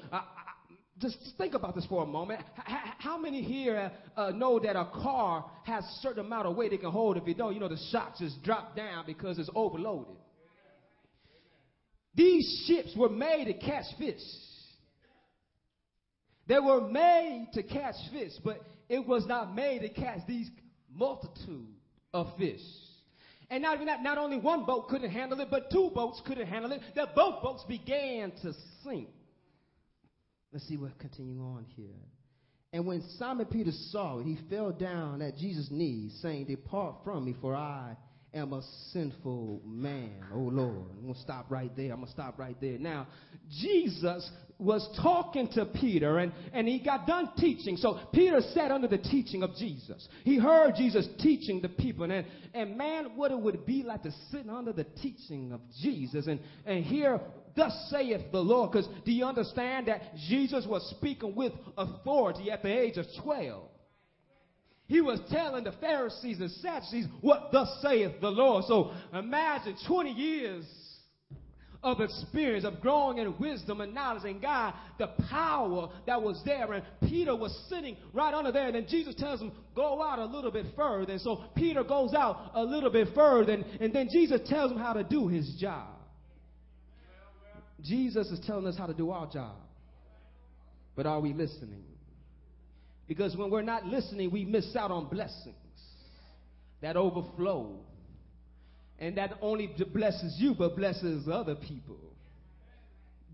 Just 0.99 1.17
think 1.37 1.55
about 1.55 1.73
this 1.73 1.85
for 1.87 2.03
a 2.03 2.05
moment. 2.05 2.41
How 2.99 3.17
many 3.17 3.41
here 3.41 3.91
uh, 4.15 4.29
know 4.29 4.59
that 4.59 4.75
a 4.75 4.85
car 4.85 5.49
has 5.63 5.83
a 5.83 6.01
certain 6.01 6.25
amount 6.25 6.45
of 6.45 6.55
weight 6.55 6.73
it 6.73 6.81
can 6.81 6.91
hold? 6.91 7.17
If 7.17 7.27
you 7.27 7.33
don't, 7.33 7.55
you 7.55 7.59
know 7.59 7.67
the 7.67 7.79
shocks 7.91 8.19
just 8.19 8.41
drop 8.43 8.75
down 8.75 9.05
because 9.07 9.39
it's 9.39 9.49
overloaded. 9.55 10.15
These 12.13 12.65
ships 12.67 12.95
were 12.95 13.09
made 13.09 13.45
to 13.45 13.53
catch 13.53 13.85
fish. 13.97 14.21
They 16.47 16.59
were 16.59 16.81
made 16.81 17.47
to 17.53 17.63
catch 17.63 17.95
fish, 18.11 18.33
but 18.43 18.61
it 18.91 19.07
was 19.07 19.25
not 19.25 19.55
made 19.55 19.79
to 19.79 19.89
catch 19.89 20.19
these 20.27 20.49
multitude 20.93 21.73
of 22.13 22.27
fish. 22.37 22.59
And 23.49 23.63
not 23.63 23.75
even 23.75 23.87
that, 23.87 24.03
not 24.03 24.17
only 24.17 24.37
one 24.37 24.65
boat 24.65 24.89
couldn't 24.89 25.11
handle 25.11 25.39
it, 25.39 25.47
but 25.49 25.71
two 25.71 25.91
boats 25.95 26.21
couldn't 26.25 26.47
handle 26.47 26.73
it. 26.73 26.81
The 26.93 27.07
both 27.15 27.41
boats 27.41 27.63
began 27.69 28.31
to 28.41 28.53
sink. 28.83 29.07
Let's 30.51 30.67
see 30.67 30.75
what 30.75 30.99
continue 30.99 31.41
on 31.41 31.65
here. 31.77 31.87
And 32.73 32.85
when 32.85 33.01
Simon 33.17 33.45
Peter 33.45 33.71
saw 33.71 34.19
it, 34.19 34.25
he 34.25 34.37
fell 34.49 34.73
down 34.73 35.21
at 35.21 35.37
Jesus' 35.37 35.69
knees, 35.71 36.17
saying, 36.21 36.45
Depart 36.47 36.95
from 37.05 37.23
me, 37.23 37.35
for 37.39 37.55
I 37.55 37.95
am 38.33 38.53
a 38.53 38.61
sinful 38.91 39.61
man. 39.65 40.23
Oh 40.33 40.39
Lord. 40.39 40.87
I'm 40.97 41.01
going 41.03 41.13
to 41.13 41.19
stop 41.19 41.49
right 41.49 41.75
there. 41.75 41.91
I'm 41.91 41.97
going 41.97 42.07
to 42.07 42.11
stop 42.11 42.39
right 42.39 42.55
there. 42.61 42.77
Now, 42.77 43.07
Jesus 43.49 44.29
was 44.57 44.87
talking 45.01 45.47
to 45.53 45.65
Peter 45.65 46.19
and, 46.19 46.31
and 46.53 46.67
he 46.67 46.79
got 46.79 47.07
done 47.07 47.31
teaching. 47.37 47.77
So 47.77 47.99
Peter 48.13 48.41
sat 48.53 48.71
under 48.71 48.87
the 48.87 48.99
teaching 48.99 49.41
of 49.41 49.55
Jesus. 49.55 50.07
He 50.23 50.37
heard 50.37 50.75
Jesus 50.77 51.07
teaching 51.19 51.61
the 51.61 51.69
people. 51.69 52.09
And, 52.09 52.25
and 52.53 52.77
man, 52.77 53.15
what 53.15 53.31
it 53.31 53.39
would 53.39 53.65
be 53.65 53.83
like 53.83 54.03
to 54.03 54.11
sit 54.29 54.47
under 54.47 54.71
the 54.71 54.83
teaching 54.83 55.51
of 55.51 55.61
Jesus 55.81 56.27
and, 56.27 56.39
and 56.65 56.85
hear 56.85 57.19
thus 57.55 57.73
saith 57.89 58.31
the 58.31 58.39
Lord. 58.39 58.71
Because 58.71 58.87
do 59.03 59.11
you 59.11 59.25
understand 59.25 59.87
that 59.87 60.15
Jesus 60.29 60.65
was 60.67 60.87
speaking 60.97 61.35
with 61.35 61.53
authority 61.77 62.51
at 62.51 62.61
the 62.61 62.69
age 62.69 62.97
of 62.97 63.07
12? 63.23 63.70
He 64.91 64.99
was 64.99 65.21
telling 65.31 65.63
the 65.63 65.71
Pharisees 65.71 66.41
and 66.41 66.51
Sadducees 66.51 67.05
what 67.21 67.47
thus 67.53 67.79
saith 67.81 68.19
the 68.19 68.29
Lord. 68.29 68.65
So 68.65 68.91
imagine 69.13 69.77
20 69.87 70.11
years 70.11 70.65
of 71.81 72.01
experience, 72.01 72.65
of 72.65 72.81
growing 72.81 73.17
in 73.17 73.37
wisdom 73.39 73.79
and 73.79 73.93
knowledge 73.93 74.25
and 74.25 74.41
God, 74.41 74.73
the 74.99 75.07
power 75.29 75.87
that 76.05 76.21
was 76.21 76.41
there. 76.43 76.73
And 76.73 76.83
Peter 77.07 77.33
was 77.33 77.57
sitting 77.69 77.95
right 78.11 78.33
under 78.33 78.51
there. 78.51 78.65
And 78.65 78.75
then 78.75 78.85
Jesus 78.89 79.15
tells 79.15 79.39
him, 79.39 79.53
go 79.77 80.03
out 80.03 80.19
a 80.19 80.25
little 80.25 80.51
bit 80.51 80.65
further. 80.75 81.13
And 81.13 81.21
so 81.21 81.45
Peter 81.55 81.85
goes 81.85 82.13
out 82.13 82.51
a 82.53 82.61
little 82.61 82.89
bit 82.89 83.15
further. 83.15 83.53
And, 83.53 83.63
and 83.79 83.93
then 83.93 84.09
Jesus 84.11 84.41
tells 84.49 84.73
him 84.73 84.77
how 84.77 84.91
to 84.91 85.05
do 85.05 85.29
his 85.29 85.55
job. 85.57 85.87
Jesus 87.81 88.27
is 88.27 88.41
telling 88.45 88.67
us 88.67 88.77
how 88.77 88.87
to 88.87 88.93
do 88.93 89.11
our 89.11 89.27
job. 89.27 89.55
But 90.97 91.05
are 91.05 91.21
we 91.21 91.31
listening? 91.31 91.85
Because 93.07 93.35
when 93.35 93.49
we're 93.49 93.61
not 93.61 93.85
listening, 93.85 94.31
we 94.31 94.45
miss 94.45 94.75
out 94.75 94.91
on 94.91 95.07
blessings 95.09 95.55
that 96.81 96.97
overflow. 96.97 97.79
And 98.99 99.17
that 99.17 99.37
only 99.41 99.73
blesses 99.93 100.35
you, 100.37 100.53
but 100.57 100.75
blesses 100.75 101.27
other 101.27 101.55
people. 101.55 101.97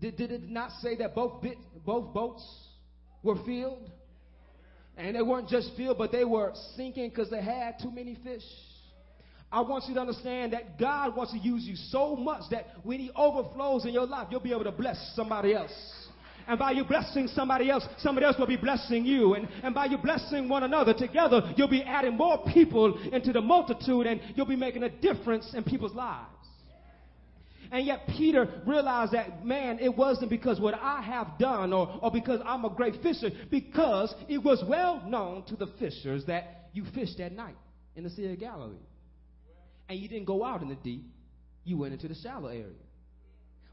Did, 0.00 0.16
did 0.16 0.30
it 0.30 0.48
not 0.48 0.70
say 0.80 0.96
that 0.96 1.14
both, 1.14 1.42
bit, 1.42 1.58
both 1.84 2.14
boats 2.14 2.44
were 3.22 3.36
filled? 3.44 3.90
And 4.96 5.14
they 5.14 5.22
weren't 5.22 5.48
just 5.48 5.72
filled, 5.76 5.98
but 5.98 6.10
they 6.10 6.24
were 6.24 6.52
sinking 6.76 7.10
because 7.10 7.30
they 7.30 7.42
had 7.42 7.74
too 7.80 7.90
many 7.90 8.16
fish. 8.24 8.42
I 9.50 9.60
want 9.62 9.84
you 9.88 9.94
to 9.94 10.00
understand 10.00 10.52
that 10.52 10.78
God 10.78 11.16
wants 11.16 11.32
to 11.32 11.38
use 11.38 11.64
you 11.64 11.74
so 11.76 12.16
much 12.16 12.42
that 12.50 12.66
when 12.82 13.00
He 13.00 13.10
overflows 13.16 13.86
in 13.86 13.92
your 13.92 14.06
life, 14.06 14.28
you'll 14.30 14.40
be 14.40 14.52
able 14.52 14.64
to 14.64 14.72
bless 14.72 15.12
somebody 15.14 15.54
else. 15.54 15.72
And 16.48 16.58
by 16.58 16.70
you 16.70 16.82
blessing 16.82 17.28
somebody 17.28 17.70
else, 17.70 17.86
somebody 17.98 18.24
else 18.24 18.38
will 18.38 18.46
be 18.46 18.56
blessing 18.56 19.04
you. 19.04 19.34
And, 19.34 19.46
and 19.62 19.74
by 19.74 19.84
you 19.84 19.98
blessing 19.98 20.48
one 20.48 20.62
another 20.62 20.94
together, 20.94 21.52
you'll 21.56 21.68
be 21.68 21.82
adding 21.82 22.16
more 22.16 22.42
people 22.54 22.98
into 23.12 23.34
the 23.34 23.42
multitude 23.42 24.06
and 24.06 24.18
you'll 24.34 24.46
be 24.46 24.56
making 24.56 24.82
a 24.82 24.88
difference 24.88 25.52
in 25.52 25.62
people's 25.62 25.94
lives. 25.94 26.32
And 27.70 27.86
yet 27.86 28.06
Peter 28.16 28.62
realized 28.66 29.12
that, 29.12 29.44
man, 29.44 29.78
it 29.78 29.94
wasn't 29.94 30.30
because 30.30 30.58
what 30.58 30.72
I 30.72 31.02
have 31.02 31.38
done 31.38 31.74
or, 31.74 31.98
or 32.00 32.10
because 32.10 32.40
I'm 32.46 32.64
a 32.64 32.70
great 32.70 33.02
fisher, 33.02 33.28
because 33.50 34.14
it 34.26 34.42
was 34.42 34.64
well 34.66 35.02
known 35.06 35.44
to 35.48 35.56
the 35.56 35.66
fishers 35.78 36.24
that 36.28 36.70
you 36.72 36.86
fished 36.94 37.20
at 37.20 37.32
night 37.32 37.56
in 37.94 38.04
the 38.04 38.10
Sea 38.10 38.32
of 38.32 38.40
Galilee. 38.40 38.76
And 39.90 39.98
you 39.98 40.08
didn't 40.08 40.24
go 40.24 40.42
out 40.42 40.62
in 40.62 40.70
the 40.70 40.76
deep, 40.76 41.04
you 41.64 41.76
went 41.76 41.92
into 41.92 42.08
the 42.08 42.14
shallow 42.14 42.48
area. 42.48 42.72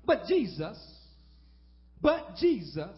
But 0.06 0.26
Jesus 0.28 0.78
but 2.02 2.36
Jesus 2.38 2.98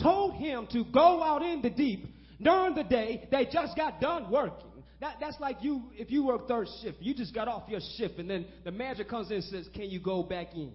told 0.00 0.34
him 0.34 0.66
to 0.72 0.84
go 0.84 1.22
out 1.22 1.42
in 1.42 1.62
the 1.62 1.70
deep 1.70 2.06
during 2.40 2.74
the 2.74 2.84
day. 2.84 3.28
They 3.30 3.46
just 3.46 3.76
got 3.76 4.00
done 4.00 4.30
working. 4.30 4.70
That, 5.00 5.16
that's 5.20 5.40
like 5.40 5.58
you, 5.62 5.84
if 5.94 6.10
you 6.10 6.26
work 6.26 6.46
third 6.46 6.68
shift, 6.82 6.98
you 7.00 7.14
just 7.14 7.34
got 7.34 7.48
off 7.48 7.68
your 7.68 7.80
shift, 7.96 8.18
and 8.18 8.28
then 8.28 8.46
the 8.64 8.70
manager 8.70 9.04
comes 9.04 9.30
in 9.30 9.36
and 9.36 9.44
says, 9.44 9.68
Can 9.74 9.84
you 9.90 9.98
go 9.98 10.22
back 10.22 10.54
in? 10.54 10.72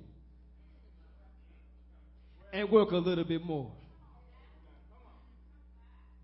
And 2.52 2.70
work 2.72 2.92
a 2.92 2.98
little 2.98 3.24
bit 3.24 3.44
more. 3.44 3.72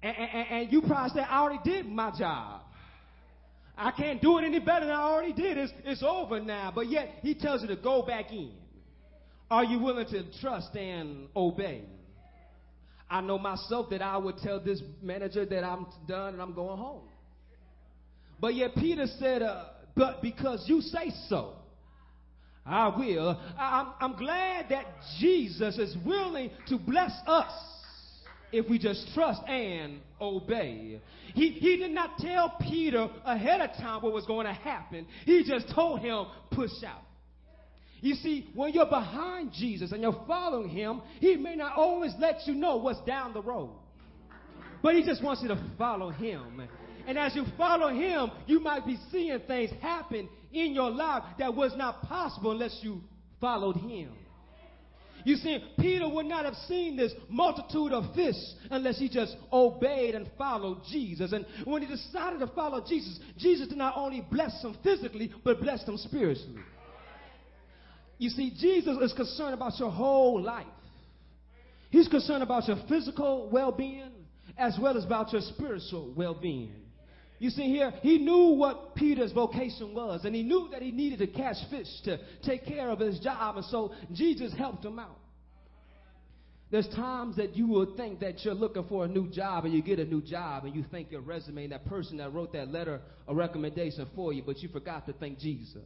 And, 0.01 0.15
and, 0.17 0.47
and 0.49 0.73
you 0.73 0.81
probably 0.81 1.11
say, 1.11 1.21
I 1.21 1.39
already 1.39 1.59
did 1.63 1.85
my 1.87 2.11
job. 2.17 2.61
I 3.77 3.91
can't 3.91 4.21
do 4.21 4.37
it 4.39 4.45
any 4.45 4.59
better 4.59 4.85
than 4.85 4.95
I 4.95 5.03
already 5.03 5.33
did. 5.33 5.57
It's, 5.57 5.73
it's 5.83 6.03
over 6.03 6.39
now. 6.39 6.71
But 6.73 6.89
yet, 6.89 7.19
he 7.21 7.35
tells 7.35 7.61
you 7.61 7.67
to 7.67 7.75
go 7.75 8.01
back 8.01 8.31
in. 8.31 8.51
Are 9.51 9.65
you 9.65 9.79
willing 9.79 10.07
to 10.07 10.23
trust 10.39 10.73
and 10.77 11.27
obey? 11.35 11.83
I 13.09 13.19
know 13.19 13.37
myself 13.37 13.89
that 13.89 14.01
I 14.01 14.15
would 14.15 14.37
tell 14.37 14.61
this 14.61 14.81
manager 15.01 15.45
that 15.45 15.65
I'm 15.65 15.87
done 16.07 16.35
and 16.35 16.41
I'm 16.41 16.53
going 16.53 16.79
home. 16.79 17.01
But 18.39 18.55
yet 18.55 18.73
Peter 18.75 19.07
said, 19.19 19.41
uh, 19.41 19.65
but 19.93 20.21
because 20.21 20.63
you 20.67 20.79
say 20.79 21.11
so, 21.27 21.55
I 22.65 22.97
will. 22.97 23.37
I, 23.57 23.81
I'm, 23.81 24.11
I'm 24.11 24.17
glad 24.17 24.67
that 24.69 24.85
Jesus 25.19 25.77
is 25.77 25.97
willing 26.05 26.51
to 26.69 26.77
bless 26.77 27.11
us 27.27 27.51
if 28.53 28.69
we 28.69 28.79
just 28.79 29.13
trust 29.13 29.41
and 29.49 29.99
obey. 30.21 31.01
He, 31.33 31.49
he 31.49 31.75
did 31.75 31.91
not 31.91 32.17
tell 32.19 32.55
Peter 32.61 33.09
ahead 33.25 33.59
of 33.59 33.71
time 33.75 34.01
what 34.01 34.13
was 34.13 34.25
going 34.25 34.45
to 34.45 34.53
happen. 34.53 35.05
He 35.25 35.43
just 35.43 35.67
told 35.75 35.99
him, 35.99 36.27
push 36.51 36.71
out. 36.87 37.01
You 38.01 38.15
see, 38.15 38.49
when 38.55 38.73
you're 38.73 38.87
behind 38.87 39.53
Jesus 39.53 39.91
and 39.91 40.01
you're 40.01 40.23
following 40.27 40.69
him, 40.69 41.01
he 41.19 41.35
may 41.35 41.55
not 41.55 41.77
always 41.77 42.13
let 42.19 42.47
you 42.47 42.55
know 42.55 42.77
what's 42.77 43.01
down 43.01 43.33
the 43.33 43.41
road. 43.41 43.69
But 44.81 44.95
he 44.95 45.03
just 45.03 45.23
wants 45.23 45.43
you 45.43 45.47
to 45.49 45.63
follow 45.77 46.09
him. 46.09 46.67
And 47.07 47.17
as 47.17 47.35
you 47.35 47.45
follow 47.57 47.89
him, 47.89 48.31
you 48.47 48.59
might 48.59 48.85
be 48.85 48.97
seeing 49.11 49.39
things 49.47 49.69
happen 49.81 50.27
in 50.51 50.73
your 50.73 50.89
life 50.89 51.23
that 51.37 51.55
was 51.55 51.73
not 51.77 52.01
possible 52.03 52.51
unless 52.51 52.79
you 52.81 53.01
followed 53.39 53.77
him. 53.77 54.11
You 55.23 55.35
see, 55.35 55.63
Peter 55.79 56.09
would 56.09 56.25
not 56.25 56.45
have 56.45 56.55
seen 56.67 56.97
this 56.97 57.13
multitude 57.29 57.91
of 57.91 58.15
fish 58.15 58.35
unless 58.71 58.97
he 58.97 59.07
just 59.07 59.35
obeyed 59.53 60.15
and 60.15 60.27
followed 60.35 60.81
Jesus. 60.89 61.31
And 61.31 61.45
when 61.65 61.83
he 61.83 61.87
decided 61.87 62.39
to 62.39 62.47
follow 62.47 62.83
Jesus, 62.83 63.19
Jesus 63.37 63.67
did 63.67 63.77
not 63.77 63.93
only 63.95 64.25
bless 64.31 64.63
him 64.63 64.75
physically, 64.83 65.31
but 65.43 65.61
blessed 65.61 65.87
him 65.87 65.97
spiritually. 65.97 66.61
You 68.21 68.29
see, 68.29 68.51
Jesus 68.51 68.99
is 69.01 69.13
concerned 69.13 69.55
about 69.55 69.79
your 69.79 69.89
whole 69.89 70.39
life. 70.39 70.67
He's 71.89 72.07
concerned 72.07 72.43
about 72.43 72.67
your 72.67 72.77
physical 72.87 73.49
well 73.51 73.71
being 73.71 74.11
as 74.59 74.77
well 74.79 74.95
as 74.95 75.03
about 75.05 75.33
your 75.33 75.41
spiritual 75.41 76.13
well 76.15 76.35
being. 76.35 76.71
You 77.39 77.49
see 77.49 77.63
here, 77.63 77.91
he 78.03 78.19
knew 78.19 78.53
what 78.53 78.93
Peter's 78.93 79.31
vocation 79.31 79.95
was, 79.95 80.23
and 80.23 80.35
he 80.35 80.43
knew 80.43 80.69
that 80.71 80.83
he 80.83 80.91
needed 80.91 81.17
to 81.17 81.25
catch 81.25 81.55
fish 81.71 81.87
to 82.03 82.19
take 82.43 82.63
care 82.63 82.91
of 82.91 82.99
his 82.99 83.19
job, 83.21 83.57
and 83.57 83.65
so 83.65 83.91
Jesus 84.13 84.53
helped 84.55 84.85
him 84.85 84.99
out. 84.99 85.17
There's 86.69 86.87
times 86.89 87.37
that 87.37 87.55
you 87.55 87.65
will 87.65 87.95
think 87.97 88.19
that 88.19 88.45
you're 88.45 88.53
looking 88.53 88.83
for 88.87 89.05
a 89.05 89.07
new 89.07 89.31
job, 89.31 89.65
and 89.65 89.73
you 89.73 89.81
get 89.81 89.97
a 89.97 90.05
new 90.05 90.21
job, 90.21 90.65
and 90.65 90.75
you 90.75 90.85
think 90.91 91.11
your 91.11 91.21
resume, 91.21 91.63
and 91.63 91.71
that 91.71 91.87
person 91.87 92.17
that 92.17 92.31
wrote 92.31 92.53
that 92.53 92.67
letter, 92.67 93.01
a 93.27 93.33
recommendation 93.33 94.07
for 94.15 94.31
you, 94.31 94.43
but 94.45 94.59
you 94.59 94.69
forgot 94.69 95.07
to 95.07 95.13
thank 95.13 95.39
Jesus. 95.39 95.81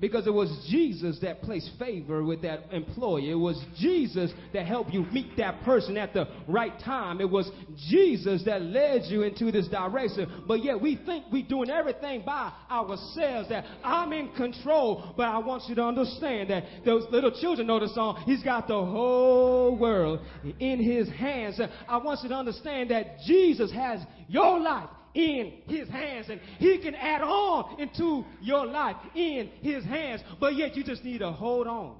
Because 0.00 0.26
it 0.26 0.34
was 0.34 0.66
Jesus 0.68 1.20
that 1.20 1.42
placed 1.42 1.70
favor 1.78 2.24
with 2.24 2.42
that 2.42 2.72
employer. 2.72 3.32
It 3.32 3.38
was 3.38 3.62
Jesus 3.78 4.32
that 4.52 4.66
helped 4.66 4.92
you 4.92 5.04
meet 5.12 5.36
that 5.36 5.62
person 5.62 5.96
at 5.96 6.12
the 6.12 6.26
right 6.48 6.72
time. 6.80 7.20
It 7.20 7.30
was 7.30 7.48
Jesus 7.88 8.42
that 8.46 8.62
led 8.62 9.02
you 9.04 9.22
into 9.22 9.52
this 9.52 9.68
direction. 9.68 10.42
But 10.48 10.64
yet 10.64 10.80
we 10.80 10.96
think 11.06 11.26
we're 11.30 11.46
doing 11.46 11.70
everything 11.70 12.24
by 12.26 12.52
ourselves, 12.68 13.48
that 13.50 13.64
I'm 13.84 14.12
in 14.12 14.32
control. 14.32 15.14
But 15.16 15.28
I 15.28 15.38
want 15.38 15.68
you 15.68 15.76
to 15.76 15.84
understand 15.84 16.50
that 16.50 16.64
those 16.84 17.04
little 17.12 17.30
children 17.40 17.68
know 17.68 17.78
the 17.78 17.88
song, 17.88 18.24
He's 18.26 18.42
got 18.42 18.66
the 18.66 18.74
whole 18.74 19.76
world 19.78 20.18
in 20.58 20.82
His 20.82 21.08
hands. 21.10 21.60
I 21.88 21.96
want 21.98 22.24
you 22.24 22.28
to 22.30 22.34
understand 22.34 22.90
that 22.90 23.18
Jesus 23.24 23.70
has 23.70 24.00
your 24.28 24.58
life 24.58 24.88
in 25.14 25.52
his 25.66 25.88
hands 25.88 26.26
and 26.30 26.40
he 26.58 26.78
can 26.78 26.94
add 26.94 27.22
on 27.22 27.80
into 27.80 28.24
your 28.40 28.66
life 28.66 28.96
in 29.14 29.50
his 29.60 29.84
hands. 29.84 30.22
But 30.40 30.56
yet 30.56 30.76
you 30.76 30.84
just 30.84 31.04
need 31.04 31.18
to 31.18 31.32
hold 31.32 31.66
on 31.66 31.96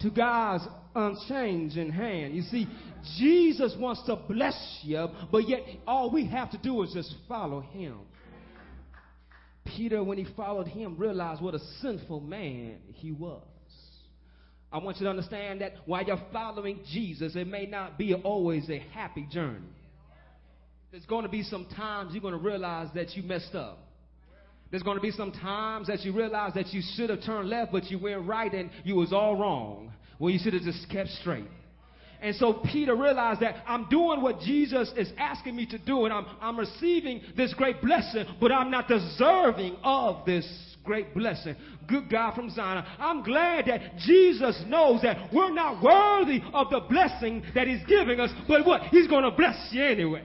to 0.00 0.10
God's 0.10 0.66
unchanging 0.94 1.90
hand. 1.90 2.34
You 2.34 2.42
see 2.42 2.66
Jesus 3.18 3.74
wants 3.78 4.02
to 4.06 4.16
bless 4.16 4.80
you 4.82 5.08
but 5.30 5.48
yet 5.48 5.60
all 5.86 6.10
we 6.10 6.26
have 6.26 6.50
to 6.50 6.58
do 6.58 6.82
is 6.82 6.92
just 6.92 7.14
follow 7.28 7.60
him. 7.60 7.98
Peter 9.64 10.02
when 10.02 10.18
he 10.18 10.26
followed 10.34 10.66
him 10.66 10.96
realized 10.96 11.42
what 11.42 11.54
a 11.54 11.60
sinful 11.80 12.20
man 12.20 12.78
he 12.94 13.12
was. 13.12 13.42
I 14.70 14.78
want 14.78 14.98
you 14.98 15.04
to 15.04 15.10
understand 15.10 15.62
that 15.62 15.76
while 15.86 16.04
you're 16.04 16.20
following 16.32 16.80
Jesus 16.92 17.34
it 17.36 17.46
may 17.46 17.64
not 17.64 17.96
be 17.96 18.14
always 18.14 18.68
a 18.68 18.78
happy 18.78 19.26
journey 19.30 19.64
there's 20.90 21.06
going 21.06 21.24
to 21.24 21.28
be 21.28 21.42
some 21.42 21.66
times 21.76 22.12
you're 22.12 22.22
going 22.22 22.32
to 22.32 22.40
realize 22.40 22.88
that 22.94 23.14
you 23.14 23.22
messed 23.22 23.54
up. 23.54 23.78
There's 24.70 24.82
going 24.82 24.96
to 24.96 25.02
be 25.02 25.10
some 25.10 25.32
times 25.32 25.86
that 25.88 26.00
you 26.00 26.12
realize 26.12 26.54
that 26.54 26.68
you 26.68 26.82
should 26.94 27.10
have 27.10 27.22
turned 27.22 27.48
left, 27.48 27.72
but 27.72 27.84
you 27.84 27.98
went 27.98 28.26
right 28.26 28.52
and 28.52 28.70
you 28.84 28.96
was 28.96 29.12
all 29.12 29.36
wrong. 29.36 29.92
Well, 30.18 30.30
you 30.30 30.38
should 30.38 30.52
have 30.52 30.62
just 30.62 30.88
kept 30.90 31.08
straight. 31.10 31.46
And 32.20 32.34
so 32.36 32.60
Peter 32.72 32.96
realized 32.96 33.40
that 33.40 33.62
I'm 33.66 33.88
doing 33.88 34.20
what 34.20 34.40
Jesus 34.40 34.92
is 34.96 35.10
asking 35.16 35.54
me 35.54 35.66
to 35.66 35.78
do, 35.78 36.04
and 36.04 36.12
I'm, 36.12 36.26
I'm 36.40 36.58
receiving 36.58 37.22
this 37.36 37.54
great 37.54 37.80
blessing, 37.80 38.24
but 38.40 38.50
I'm 38.50 38.70
not 38.70 38.88
deserving 38.88 39.76
of 39.84 40.26
this 40.26 40.46
great 40.84 41.14
blessing. 41.14 41.54
Good 41.86 42.10
God 42.10 42.34
from 42.34 42.50
Zion. 42.50 42.84
I'm 42.98 43.22
glad 43.22 43.66
that 43.66 43.98
Jesus 43.98 44.60
knows 44.66 45.02
that 45.02 45.32
we're 45.32 45.52
not 45.52 45.82
worthy 45.82 46.40
of 46.52 46.70
the 46.70 46.80
blessing 46.90 47.44
that 47.54 47.68
He's 47.68 47.84
giving 47.86 48.18
us, 48.18 48.30
but 48.48 48.66
what? 48.66 48.82
He's 48.90 49.06
going 49.06 49.24
to 49.24 49.30
bless 49.30 49.68
you 49.70 49.84
anyway. 49.84 50.24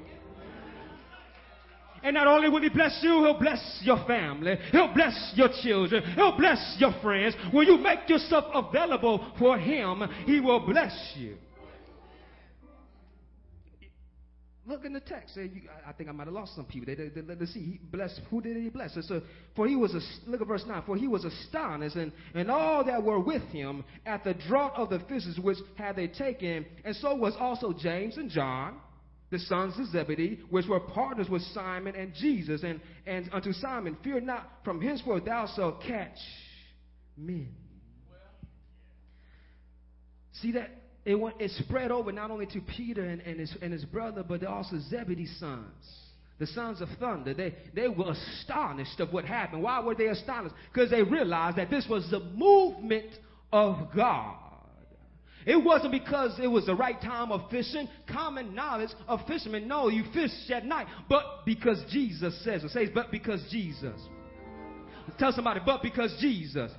And 2.04 2.16
not 2.16 2.28
only 2.28 2.50
will 2.50 2.62
He 2.62 2.70
bless 2.70 3.00
you, 3.02 3.24
He'll 3.24 3.40
bless 3.40 3.80
your 3.82 4.06
family. 4.06 4.58
He'll 4.72 4.94
bless 4.94 5.34
your 5.36 5.50
children. 5.62 6.04
He'll 6.16 6.38
bless 6.38 6.76
your 6.78 6.94
friends. 7.02 7.36
When 7.52 7.66
you 7.66 7.78
make 7.78 8.10
yourself 8.10 8.46
available 8.54 9.34
for 9.40 9.58
Him, 9.58 10.04
He 10.26 10.40
will 10.40 10.60
bless 10.60 11.14
you. 11.16 11.38
Look 14.66 14.86
in 14.86 14.94
the 14.94 15.02
text. 15.02 15.38
I 15.86 15.92
think 15.92 16.08
I 16.08 16.14
might 16.14 16.28
have 16.28 16.34
lost 16.34 16.56
some 16.56 16.64
people. 16.64 16.86
They, 16.86 16.96
they, 16.96 17.10
they, 17.10 17.36
let's 17.36 17.54
see. 17.54 17.60
He 17.60 17.80
blessed. 17.92 18.22
Who 18.30 18.42
did 18.42 18.56
he 18.56 18.70
bless? 18.70 18.98
So, 19.08 19.22
for 19.58 19.68
he 19.68 19.76
was 19.76 19.94
a, 19.94 20.00
look 20.30 20.40
at 20.40 20.48
verse 20.48 20.64
nine. 20.66 20.84
For 20.86 20.96
he 20.96 21.10
was 21.10 21.26
astonished, 21.26 21.98
and, 21.98 22.14
and 22.34 22.50
all 22.50 22.82
that 22.86 23.04
were 23.04 23.20
with 23.20 23.42
him 23.50 23.84
at 24.06 24.24
the 24.24 24.34
draught 24.34 24.76
of 24.78 24.90
the 24.90 25.00
fishes 25.00 25.38
which 25.38 25.58
had 25.76 25.98
they 25.98 26.08
taken, 26.08 26.66
and 26.86 26.96
so 26.96 27.14
was 27.14 27.34
also 27.38 27.74
James 27.74 28.16
and 28.16 28.30
John 28.30 28.76
the 29.34 29.40
sons 29.40 29.74
of 29.80 29.88
Zebedee, 29.88 30.40
which 30.52 30.68
were 30.68 30.80
partners 30.80 31.28
with 31.28 31.42
Simon 31.54 31.96
and 31.96 32.14
Jesus, 32.14 32.62
and, 32.64 32.80
and 33.08 33.28
unto 33.34 33.52
Simon, 33.52 33.98
Fear 34.04 34.22
not, 34.22 34.48
from 34.64 34.80
henceforth 34.80 35.26
thou 35.26 35.52
shalt 35.56 35.82
catch 35.82 36.18
men. 37.18 37.50
See 40.34 40.52
that 40.52 40.70
it, 41.04 41.16
went, 41.16 41.42
it 41.42 41.50
spread 41.66 41.90
over 41.92 42.12
not 42.12 42.30
only 42.30 42.46
to 42.46 42.62
Peter 42.62 43.04
and, 43.04 43.22
and, 43.22 43.40
his, 43.40 43.56
and 43.60 43.74
his 43.74 43.86
brother, 43.86 44.24
but 44.24 44.44
also 44.44 44.78
Zebedee's 44.90 45.36
sons, 45.40 45.84
the 46.38 46.46
sons 46.46 46.80
of 46.80 46.90
thunder. 47.00 47.34
They, 47.34 47.56
they 47.74 47.88
were 47.88 48.12
astonished 48.12 49.00
of 49.00 49.12
what 49.12 49.26
happened. 49.26 49.64
Why 49.64 49.80
were 49.80 49.96
they 49.96 50.08
astonished? 50.08 50.54
Because 50.72 50.92
they 50.92 51.02
realized 51.02 51.58
that 51.58 51.72
this 51.72 51.88
was 51.90 52.08
the 52.12 52.20
movement 52.20 53.10
of 53.52 53.88
God. 53.96 54.38
It 55.46 55.64
wasn't 55.64 55.92
because 55.92 56.40
it 56.40 56.48
was 56.48 56.66
the 56.66 56.76
right 56.76 57.00
time 57.02 57.32
of 57.32 57.50
fishing. 57.50 57.88
Common 58.08 58.56
knowledge 58.56 58.92
of 59.08 59.22
fishermen 59.28 59.68
No, 59.68 59.90
you 59.90 60.04
fish 60.14 60.32
at 60.52 60.66
night, 60.66 60.88
but 61.10 61.46
because 61.46 61.84
Jesus 61.90 62.40
says 62.44 62.64
it. 62.64 62.72
Says, 62.72 62.90
but 62.94 63.12
because 63.12 63.44
Jesus. 63.52 64.00
Tell 65.20 65.32
somebody, 65.32 65.60
but 65.66 65.82
because 65.82 66.16
Jesus. 66.20 66.72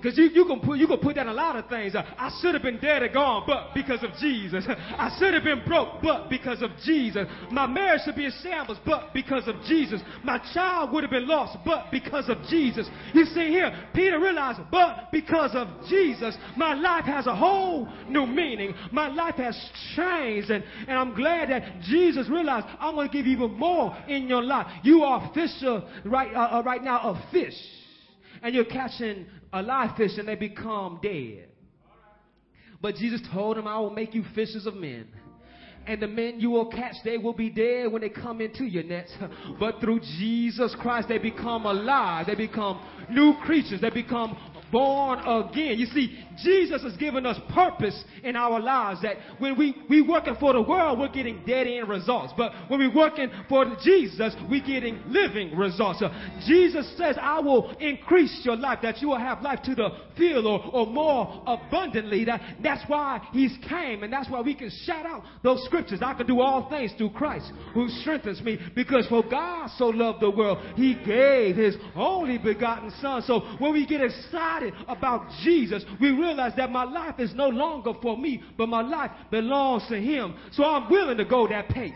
Because 0.00 0.18
you, 0.18 0.24
you, 0.26 0.44
can 0.44 0.60
put, 0.60 0.78
you 0.78 0.86
can 0.86 0.98
put 0.98 1.16
that 1.16 1.26
a 1.26 1.32
lot 1.32 1.56
of 1.56 1.68
things. 1.68 1.94
Uh, 1.94 2.02
I 2.18 2.30
should 2.40 2.54
have 2.54 2.62
been 2.62 2.78
dead 2.78 3.02
and 3.02 3.12
gone, 3.12 3.44
but 3.46 3.74
because 3.74 4.02
of 4.02 4.10
Jesus. 4.20 4.64
I 4.68 5.14
should 5.18 5.34
have 5.34 5.44
been 5.44 5.62
broke, 5.66 6.02
but 6.02 6.28
because 6.28 6.62
of 6.62 6.70
Jesus. 6.84 7.26
My 7.50 7.66
marriage 7.66 8.02
should 8.04 8.16
be 8.16 8.26
in 8.26 8.32
shambles, 8.42 8.78
but 8.84 9.14
because 9.14 9.48
of 9.48 9.56
Jesus. 9.66 10.02
My 10.22 10.38
child 10.52 10.92
would 10.92 11.02
have 11.02 11.10
been 11.10 11.26
lost, 11.26 11.58
but 11.64 11.86
because 11.90 12.28
of 12.28 12.38
Jesus. 12.48 12.88
You 13.14 13.24
see 13.24 13.48
here, 13.48 13.72
Peter 13.94 14.20
realized, 14.20 14.60
but 14.70 15.10
because 15.12 15.52
of 15.54 15.68
Jesus, 15.88 16.36
my 16.56 16.74
life 16.74 17.04
has 17.04 17.26
a 17.26 17.34
whole 17.34 17.88
new 18.08 18.26
meaning. 18.26 18.74
My 18.92 19.08
life 19.08 19.36
has 19.36 19.58
changed, 19.94 20.50
and, 20.50 20.62
and 20.86 20.98
I'm 20.98 21.14
glad 21.14 21.50
that 21.50 21.80
Jesus 21.82 22.28
realized, 22.28 22.66
I'm 22.78 22.94
going 22.94 23.08
to 23.08 23.12
give 23.12 23.26
you 23.26 23.32
even 23.32 23.52
more 23.58 23.96
in 24.08 24.28
your 24.28 24.42
life. 24.42 24.66
You 24.82 25.02
are 25.04 25.30
a 25.30 25.34
fisher 25.34 25.82
right, 26.04 26.34
uh, 26.34 26.58
uh, 26.58 26.62
right 26.64 26.82
now 26.82 27.00
of 27.00 27.16
fish 27.32 27.54
and 28.46 28.54
you're 28.54 28.64
catching 28.64 29.26
a 29.52 29.60
live 29.60 29.96
fish 29.96 30.12
and 30.18 30.28
they 30.28 30.36
become 30.36 31.00
dead. 31.02 31.48
But 32.80 32.94
Jesus 32.94 33.20
told 33.32 33.58
him, 33.58 33.66
I 33.66 33.76
will 33.80 33.90
make 33.90 34.14
you 34.14 34.22
fishers 34.36 34.66
of 34.66 34.76
men. 34.76 35.08
And 35.84 36.00
the 36.00 36.06
men 36.06 36.38
you 36.38 36.50
will 36.50 36.70
catch, 36.70 36.94
they 37.04 37.18
will 37.18 37.32
be 37.32 37.50
dead 37.50 37.90
when 37.90 38.02
they 38.02 38.08
come 38.08 38.40
into 38.40 38.62
your 38.62 38.84
nets. 38.84 39.12
But 39.58 39.80
through 39.80 39.98
Jesus 40.18 40.76
Christ, 40.78 41.08
they 41.08 41.18
become 41.18 41.66
alive. 41.66 42.26
They 42.26 42.36
become 42.36 42.80
new 43.10 43.34
creatures. 43.42 43.80
They 43.80 43.90
become 43.90 44.38
born 44.70 45.18
again. 45.20 45.78
You 45.78 45.86
see, 45.86 46.18
Jesus 46.42 46.82
has 46.82 46.96
given 46.96 47.24
us 47.24 47.38
purpose 47.54 48.04
in 48.22 48.36
our 48.36 48.60
lives 48.60 49.02
that 49.02 49.16
when 49.38 49.56
we, 49.56 49.74
we 49.88 50.02
working 50.02 50.36
for 50.38 50.52
the 50.52 50.62
world, 50.62 50.98
we're 50.98 51.08
getting 51.08 51.42
dead 51.46 51.66
end 51.66 51.88
results. 51.88 52.32
But 52.36 52.52
when 52.68 52.80
we're 52.80 52.94
working 52.94 53.30
for 53.48 53.64
Jesus, 53.82 54.34
we're 54.50 54.64
getting 54.64 55.00
living 55.06 55.56
results. 55.56 56.00
So 56.00 56.08
Jesus 56.46 56.92
says, 56.98 57.16
I 57.20 57.40
will 57.40 57.70
increase 57.80 58.40
your 58.44 58.56
life, 58.56 58.80
that 58.82 59.00
you 59.00 59.08
will 59.08 59.18
have 59.18 59.42
life 59.42 59.60
to 59.64 59.74
the 59.74 59.88
full 60.16 60.46
or, 60.46 60.64
or 60.72 60.86
more 60.86 61.42
abundantly. 61.46 62.24
That, 62.24 62.40
that's 62.62 62.82
why 62.88 63.26
he's 63.32 63.56
came, 63.68 64.02
and 64.02 64.12
that's 64.12 64.30
why 64.30 64.40
we 64.40 64.54
can 64.54 64.70
shout 64.84 65.06
out 65.06 65.22
those 65.42 65.64
scriptures. 65.64 66.00
I 66.02 66.14
can 66.14 66.26
do 66.26 66.40
all 66.40 66.68
things 66.68 66.92
through 66.98 67.10
Christ 67.10 67.50
who 67.72 67.88
strengthens 67.88 68.42
me. 68.42 68.58
Because 68.74 69.06
for 69.08 69.22
God 69.22 69.70
so 69.78 69.86
loved 69.86 70.20
the 70.20 70.30
world, 70.30 70.58
he 70.76 70.94
gave 70.94 71.56
his 71.56 71.76
only 71.94 72.38
begotten 72.38 72.92
son. 73.00 73.22
So 73.22 73.40
when 73.58 73.72
we 73.72 73.86
get 73.86 74.00
excited 74.02 74.55
about 74.88 75.28
Jesus, 75.42 75.84
we 76.00 76.10
realize 76.10 76.52
that 76.56 76.70
my 76.70 76.84
life 76.84 77.18
is 77.18 77.34
no 77.34 77.48
longer 77.48 77.92
for 78.02 78.16
me, 78.16 78.42
but 78.56 78.68
my 78.68 78.82
life 78.82 79.10
belongs 79.30 79.86
to 79.88 80.00
him. 80.00 80.34
So 80.52 80.64
I'm 80.64 80.90
willing 80.90 81.18
to 81.18 81.24
go 81.24 81.46
that 81.48 81.68
pace. 81.68 81.92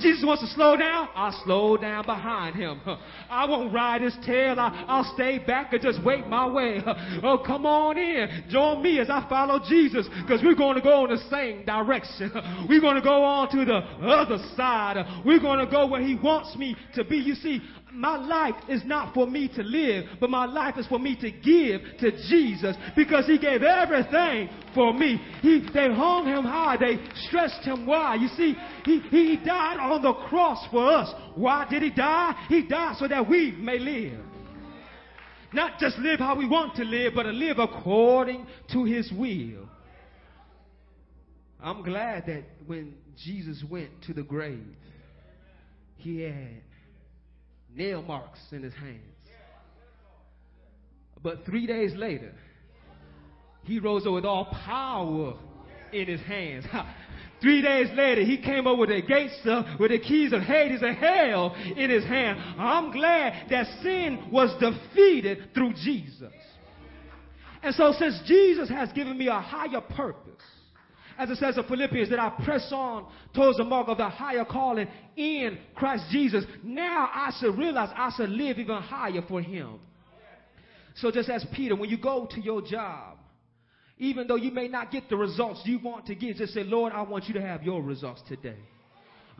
Jesus 0.00 0.24
wants 0.24 0.42
to 0.42 0.48
slow 0.54 0.76
down, 0.76 1.08
I'll 1.14 1.42
slow 1.44 1.76
down 1.76 2.06
behind 2.06 2.54
him. 2.54 2.80
I 3.28 3.46
won't 3.46 3.72
ride 3.72 4.02
his 4.02 4.16
tail. 4.24 4.58
I, 4.58 4.84
I'll 4.86 5.12
stay 5.14 5.38
back 5.38 5.72
and 5.72 5.82
just 5.82 6.02
wait 6.04 6.26
my 6.28 6.46
way. 6.48 6.80
Oh, 7.22 7.42
come 7.44 7.66
on 7.66 7.98
in. 7.98 8.44
Join 8.48 8.82
me 8.82 9.00
as 9.00 9.10
I 9.10 9.26
follow 9.28 9.60
Jesus 9.68 10.08
because 10.22 10.40
we're 10.42 10.54
going 10.54 10.76
to 10.76 10.82
go 10.82 11.04
in 11.04 11.10
the 11.10 11.22
same 11.30 11.64
direction. 11.64 12.30
We're 12.68 12.80
going 12.80 12.94
to 12.94 13.02
go 13.02 13.24
on 13.24 13.50
to 13.50 13.64
the 13.64 13.78
other 14.06 14.38
side. 14.56 15.04
We're 15.24 15.40
going 15.40 15.64
to 15.64 15.70
go 15.70 15.86
where 15.86 16.02
he 16.02 16.14
wants 16.14 16.54
me 16.56 16.76
to 16.94 17.04
be. 17.04 17.16
You 17.16 17.34
see, 17.34 17.60
my 17.92 18.16
life 18.16 18.54
is 18.68 18.82
not 18.84 19.14
for 19.14 19.26
me 19.26 19.48
to 19.48 19.62
live, 19.62 20.04
but 20.20 20.30
my 20.30 20.44
life 20.44 20.76
is 20.78 20.86
for 20.86 20.98
me 20.98 21.16
to 21.16 21.30
give 21.30 21.80
to 22.00 22.10
Jesus 22.28 22.76
because 22.96 23.26
he 23.26 23.38
gave 23.38 23.62
everything 23.62 24.48
for 24.74 24.92
me. 24.92 25.20
He, 25.42 25.60
they 25.72 25.92
hung 25.92 26.26
him 26.26 26.44
high. 26.44 26.76
They 26.76 26.98
stretched 27.28 27.64
him 27.64 27.86
wide. 27.86 28.20
You 28.20 28.28
see, 28.28 28.56
he, 28.84 29.00
he 29.10 29.36
died 29.36 29.78
on 29.78 30.02
the 30.02 30.12
cross 30.28 30.66
for 30.70 30.86
us. 30.90 31.12
Why 31.34 31.66
did 31.68 31.82
he 31.82 31.90
die? 31.90 32.34
He 32.48 32.62
died 32.62 32.96
so 32.98 33.08
that 33.08 33.28
we 33.28 33.52
may 33.52 33.78
live. 33.78 34.20
Not 35.52 35.78
just 35.78 35.98
live 35.98 36.18
how 36.18 36.36
we 36.36 36.46
want 36.46 36.76
to 36.76 36.84
live, 36.84 37.14
but 37.14 37.22
to 37.22 37.30
live 37.30 37.58
according 37.58 38.46
to 38.72 38.84
his 38.84 39.10
will. 39.12 39.68
I'm 41.60 41.82
glad 41.82 42.26
that 42.26 42.44
when 42.66 42.94
Jesus 43.16 43.64
went 43.68 43.90
to 44.06 44.12
the 44.12 44.22
grave, 44.22 44.76
he 45.96 46.20
had 46.20 46.62
nail 47.74 48.02
marks 48.02 48.40
in 48.52 48.62
his 48.62 48.74
hands. 48.74 49.02
But 51.22 51.44
three 51.44 51.66
days 51.66 51.94
later, 51.94 52.32
he 53.64 53.78
rose 53.78 54.06
up 54.06 54.12
with 54.12 54.24
all 54.24 54.46
power 54.46 55.34
in 55.92 56.06
his 56.06 56.20
hands. 56.22 56.64
Three 57.40 57.62
days 57.62 57.88
later, 57.94 58.22
he 58.24 58.38
came 58.38 58.66
up 58.66 58.78
with 58.78 58.88
the 58.88 59.00
gates 59.00 59.38
with 59.78 59.90
the 59.92 60.00
keys 60.00 60.32
of 60.32 60.42
Hades 60.42 60.82
and 60.82 60.96
hell 60.96 61.54
in 61.54 61.88
his 61.88 62.04
hand. 62.04 62.38
I'm 62.58 62.90
glad 62.90 63.48
that 63.50 63.66
sin 63.80 64.28
was 64.32 64.50
defeated 64.58 65.54
through 65.54 65.74
Jesus. 65.74 66.32
And 67.62 67.74
so, 67.74 67.92
since 67.96 68.20
Jesus 68.26 68.68
has 68.68 68.90
given 68.92 69.16
me 69.16 69.28
a 69.28 69.40
higher 69.40 69.80
purpose, 69.80 70.42
as 71.18 71.28
it 71.30 71.38
says 71.38 71.58
in 71.58 71.64
Philippians, 71.64 72.10
that 72.10 72.20
I 72.20 72.30
press 72.44 72.70
on 72.72 73.06
towards 73.34 73.58
the 73.58 73.64
mark 73.64 73.88
of 73.88 73.98
the 73.98 74.08
higher 74.08 74.44
calling 74.44 74.86
in 75.16 75.58
Christ 75.74 76.04
Jesus. 76.10 76.44
Now 76.62 77.10
I 77.12 77.32
should 77.38 77.58
realize 77.58 77.90
I 77.94 78.12
should 78.16 78.30
live 78.30 78.58
even 78.58 78.76
higher 78.76 79.22
for 79.28 79.42
Him. 79.42 79.80
So 80.94 81.10
just 81.10 81.28
as 81.28 81.44
Peter, 81.52 81.76
when 81.76 81.90
you 81.90 81.98
go 81.98 82.28
to 82.30 82.40
your 82.40 82.62
job, 82.62 83.18
even 83.98 84.28
though 84.28 84.36
you 84.36 84.52
may 84.52 84.68
not 84.68 84.92
get 84.92 85.08
the 85.08 85.16
results 85.16 85.62
you 85.64 85.80
want 85.80 86.06
to 86.06 86.14
get, 86.14 86.36
just 86.36 86.54
say, 86.54 86.62
Lord, 86.62 86.92
I 86.92 87.02
want 87.02 87.26
you 87.26 87.34
to 87.34 87.40
have 87.40 87.64
your 87.64 87.82
results 87.82 88.22
today. 88.28 88.58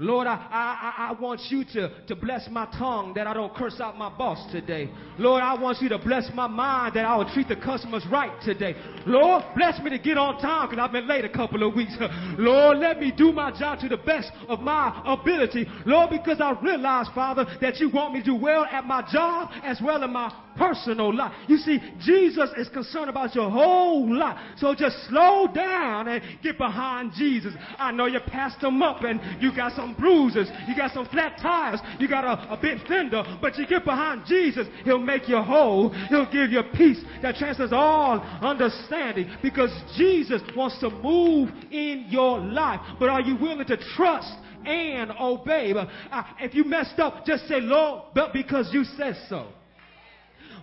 Lord, 0.00 0.28
I, 0.28 0.34
I, 0.34 1.08
I 1.08 1.20
want 1.20 1.40
you 1.48 1.64
to, 1.72 1.90
to 2.06 2.14
bless 2.14 2.48
my 2.48 2.66
tongue 2.78 3.14
that 3.14 3.26
I 3.26 3.34
don't 3.34 3.52
curse 3.52 3.80
out 3.80 3.98
my 3.98 4.08
boss 4.08 4.38
today. 4.52 4.88
Lord, 5.18 5.42
I 5.42 5.60
want 5.60 5.82
you 5.82 5.88
to 5.88 5.98
bless 5.98 6.30
my 6.32 6.46
mind 6.46 6.94
that 6.94 7.04
I 7.04 7.16
will 7.16 7.28
treat 7.28 7.48
the 7.48 7.56
customers 7.56 8.06
right 8.08 8.30
today. 8.42 8.76
Lord, 9.06 9.42
bless 9.56 9.82
me 9.82 9.90
to 9.90 9.98
get 9.98 10.16
on 10.16 10.40
time 10.40 10.70
because 10.70 10.80
I've 10.80 10.92
been 10.92 11.08
late 11.08 11.24
a 11.24 11.28
couple 11.28 11.68
of 11.68 11.74
weeks. 11.74 11.96
Lord, 12.38 12.78
let 12.78 13.00
me 13.00 13.10
do 13.10 13.32
my 13.32 13.50
job 13.58 13.80
to 13.80 13.88
the 13.88 13.96
best 13.96 14.30
of 14.48 14.60
my 14.60 15.02
ability. 15.04 15.66
Lord, 15.84 16.10
because 16.10 16.40
I 16.40 16.52
realize, 16.62 17.08
Father, 17.12 17.44
that 17.60 17.80
you 17.80 17.90
want 17.90 18.14
me 18.14 18.20
to 18.20 18.26
do 18.26 18.36
well 18.36 18.66
at 18.70 18.86
my 18.86 19.02
job 19.12 19.50
as 19.64 19.80
well 19.82 20.04
as 20.04 20.10
my 20.10 20.32
personal 20.58 21.14
life. 21.14 21.32
You 21.46 21.56
see, 21.56 21.78
Jesus 22.00 22.50
is 22.56 22.68
concerned 22.68 23.08
about 23.08 23.34
your 23.34 23.50
whole 23.50 24.12
life. 24.14 24.36
So 24.58 24.74
just 24.74 24.96
slow 25.08 25.46
down 25.54 26.08
and 26.08 26.22
get 26.42 26.58
behind 26.58 27.12
Jesus. 27.16 27.54
I 27.78 27.92
know 27.92 28.06
you 28.06 28.20
passed 28.20 28.62
him 28.62 28.82
up 28.82 29.02
and 29.02 29.20
you 29.40 29.54
got 29.54 29.72
some 29.72 29.94
bruises, 29.94 30.50
you 30.68 30.76
got 30.76 30.92
some 30.92 31.06
flat 31.06 31.38
tires, 31.40 31.80
you 31.98 32.08
got 32.08 32.24
a, 32.24 32.52
a 32.52 32.58
bit 32.60 32.78
fender, 32.86 33.22
but 33.40 33.56
you 33.56 33.66
get 33.66 33.84
behind 33.84 34.22
Jesus, 34.26 34.66
he'll 34.84 34.98
make 34.98 35.28
you 35.28 35.40
whole. 35.40 35.90
He'll 36.08 36.30
give 36.30 36.50
you 36.50 36.62
peace 36.74 37.02
that 37.22 37.36
transcends 37.36 37.72
all 37.72 38.20
understanding 38.42 39.30
because 39.42 39.70
Jesus 39.96 40.42
wants 40.56 40.78
to 40.80 40.90
move 40.90 41.50
in 41.70 42.06
your 42.08 42.38
life. 42.38 42.80
But 42.98 43.08
are 43.08 43.20
you 43.20 43.36
willing 43.36 43.66
to 43.66 43.76
trust 43.96 44.32
and 44.64 45.12
obey? 45.20 45.72
Uh, 45.72 46.22
if 46.40 46.54
you 46.54 46.64
messed 46.64 46.98
up, 46.98 47.24
just 47.24 47.46
say, 47.46 47.60
Lord, 47.60 48.04
but 48.14 48.32
because 48.32 48.70
you 48.72 48.84
said 48.84 49.16
so. 49.28 49.48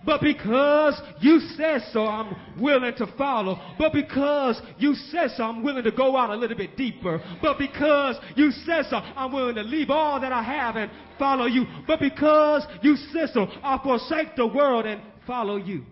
But 0.06 0.20
because 0.20 1.00
you 1.20 1.40
said 1.56 1.82
so, 1.92 2.06
I'm 2.06 2.60
willing 2.60 2.94
to 2.94 3.08
follow. 3.18 3.60
But 3.76 3.92
because 3.92 4.62
you 4.78 4.94
said 4.94 5.32
so, 5.36 5.42
I'm 5.42 5.64
willing 5.64 5.82
to 5.82 5.90
go 5.90 6.16
out 6.16 6.30
a 6.30 6.36
little 6.36 6.56
bit 6.56 6.76
deeper. 6.76 7.20
But 7.42 7.58
because 7.58 8.16
you 8.36 8.52
said 8.52 8.86
so, 8.88 8.98
I'm 8.98 9.32
willing 9.32 9.56
to 9.56 9.62
leave 9.62 9.90
all 9.90 10.20
that 10.20 10.32
I 10.32 10.42
have 10.44 10.76
and 10.76 10.90
follow 11.18 11.46
you. 11.46 11.66
But 11.88 11.98
because 11.98 12.64
you 12.82 12.96
said 13.12 13.30
so, 13.34 13.48
I'll 13.64 13.82
forsake 13.82 14.36
the 14.36 14.46
world 14.46 14.86
and 14.86 15.02
follow 15.26 15.56
you. 15.56 15.84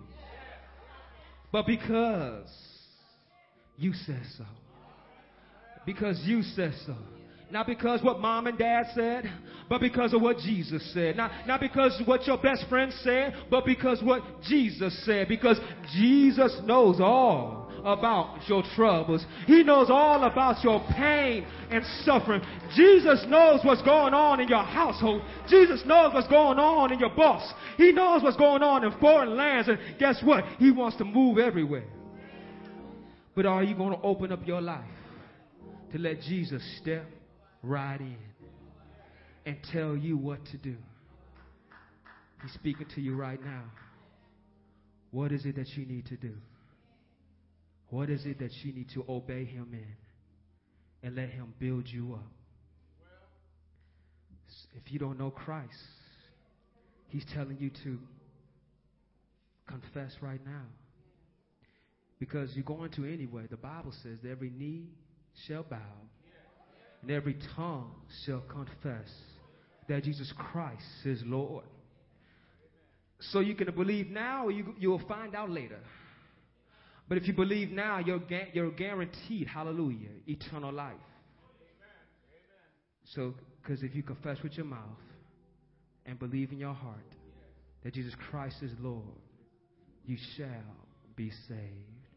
But 1.50 1.66
because 1.66 2.48
you 3.76 3.92
said 3.92 4.22
so. 4.38 4.44
Because 5.84 6.20
you 6.24 6.42
said 6.42 6.74
so. 6.86 6.94
Not 7.50 7.66
because 7.66 8.02
what 8.02 8.20
mom 8.20 8.46
and 8.46 8.58
dad 8.58 8.86
said, 8.94 9.30
but 9.68 9.80
because 9.80 10.12
of 10.12 10.20
what 10.22 10.38
Jesus 10.38 10.82
said. 10.92 11.16
Not, 11.16 11.46
not 11.46 11.60
because 11.60 12.00
what 12.04 12.26
your 12.26 12.38
best 12.38 12.64
friend 12.68 12.92
said, 13.02 13.34
but 13.50 13.64
because 13.64 14.02
what 14.02 14.22
Jesus 14.42 15.04
said. 15.04 15.28
Because 15.28 15.58
Jesus 15.94 16.58
knows 16.64 17.00
all 17.00 17.64
about 17.84 18.40
your 18.48 18.62
troubles. 18.74 19.24
He 19.46 19.62
knows 19.62 19.88
all 19.90 20.24
about 20.24 20.64
your 20.64 20.82
pain 20.96 21.46
and 21.70 21.84
suffering. 22.04 22.40
Jesus 22.74 23.24
knows 23.28 23.60
what's 23.62 23.82
going 23.82 24.14
on 24.14 24.40
in 24.40 24.48
your 24.48 24.64
household. 24.64 25.22
Jesus 25.48 25.82
knows 25.84 26.14
what's 26.14 26.28
going 26.28 26.58
on 26.58 26.92
in 26.92 26.98
your 26.98 27.14
boss. 27.14 27.52
He 27.76 27.92
knows 27.92 28.22
what's 28.22 28.38
going 28.38 28.62
on 28.62 28.84
in 28.84 28.98
foreign 29.00 29.36
lands. 29.36 29.68
And 29.68 29.78
guess 29.98 30.20
what? 30.24 30.44
He 30.58 30.70
wants 30.70 30.96
to 30.96 31.04
move 31.04 31.38
everywhere. 31.38 31.84
But 33.36 33.46
are 33.46 33.62
you 33.62 33.74
going 33.74 33.96
to 33.96 34.02
open 34.02 34.32
up 34.32 34.46
your 34.46 34.62
life 34.62 34.84
to 35.92 35.98
let 35.98 36.20
Jesus 36.22 36.62
step 36.80 37.04
right 37.64 38.00
in 38.00 38.16
and 39.46 39.56
tell 39.72 39.96
you 39.96 40.16
what 40.16 40.44
to 40.46 40.56
do. 40.56 40.76
He's 42.42 42.52
speaking 42.52 42.86
to 42.94 43.00
you 43.00 43.16
right 43.16 43.42
now. 43.42 43.64
What 45.10 45.32
is 45.32 45.44
it 45.46 45.56
that 45.56 45.68
you 45.76 45.86
need 45.86 46.06
to 46.06 46.16
do? 46.16 46.34
What 47.88 48.10
is 48.10 48.26
it 48.26 48.38
that 48.40 48.52
you 48.62 48.72
need 48.72 48.88
to 48.94 49.04
obey 49.08 49.44
Him 49.44 49.68
in 49.72 51.06
and 51.06 51.16
let 51.16 51.28
Him 51.28 51.54
build 51.58 51.86
you 51.86 52.14
up? 52.14 52.30
If 54.74 54.92
you 54.92 54.98
don't 54.98 55.18
know 55.18 55.30
Christ, 55.30 55.72
He's 57.08 57.24
telling 57.32 57.58
you 57.58 57.70
to 57.84 57.98
confess 59.68 60.12
right 60.20 60.44
now. 60.44 60.64
Because 62.18 62.50
you're 62.54 62.64
going 62.64 62.90
to 62.92 63.04
anyway. 63.04 63.44
The 63.48 63.56
Bible 63.56 63.92
says 64.02 64.18
that 64.22 64.30
every 64.30 64.50
knee 64.50 64.88
shall 65.46 65.62
bow 65.62 65.78
and 67.04 67.10
every 67.10 67.36
tongue 67.54 67.90
shall 68.24 68.40
confess 68.48 69.10
that 69.88 70.04
Jesus 70.04 70.32
Christ 70.38 70.82
is 71.04 71.20
Lord. 71.26 71.66
So 73.20 73.40
you 73.40 73.54
can 73.54 73.70
believe 73.74 74.08
now, 74.08 74.46
or 74.46 74.50
you, 74.50 74.74
you'll 74.78 75.06
find 75.06 75.34
out 75.34 75.50
later. 75.50 75.80
But 77.06 77.18
if 77.18 77.26
you 77.26 77.34
believe 77.34 77.70
now, 77.70 77.98
you're, 77.98 78.22
you're 78.54 78.70
guaranteed, 78.70 79.46
hallelujah, 79.46 80.08
eternal 80.26 80.72
life. 80.72 80.94
So, 83.14 83.34
because 83.60 83.82
if 83.82 83.94
you 83.94 84.02
confess 84.02 84.38
with 84.42 84.54
your 84.54 84.64
mouth 84.64 84.80
and 86.06 86.18
believe 86.18 86.52
in 86.52 86.58
your 86.58 86.72
heart 86.72 86.96
that 87.82 87.92
Jesus 87.92 88.14
Christ 88.30 88.62
is 88.62 88.72
Lord, 88.80 89.04
you 90.06 90.16
shall 90.38 90.48
be 91.16 91.30
saved. 91.48 92.08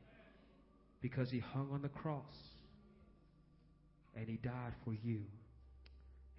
Because 1.01 1.29
he 1.29 1.39
hung 1.39 1.71
on 1.73 1.81
the 1.81 1.89
cross 1.89 2.23
and 4.17 4.27
he 4.27 4.37
died 4.37 4.73
for 4.83 4.93
you. 5.03 5.21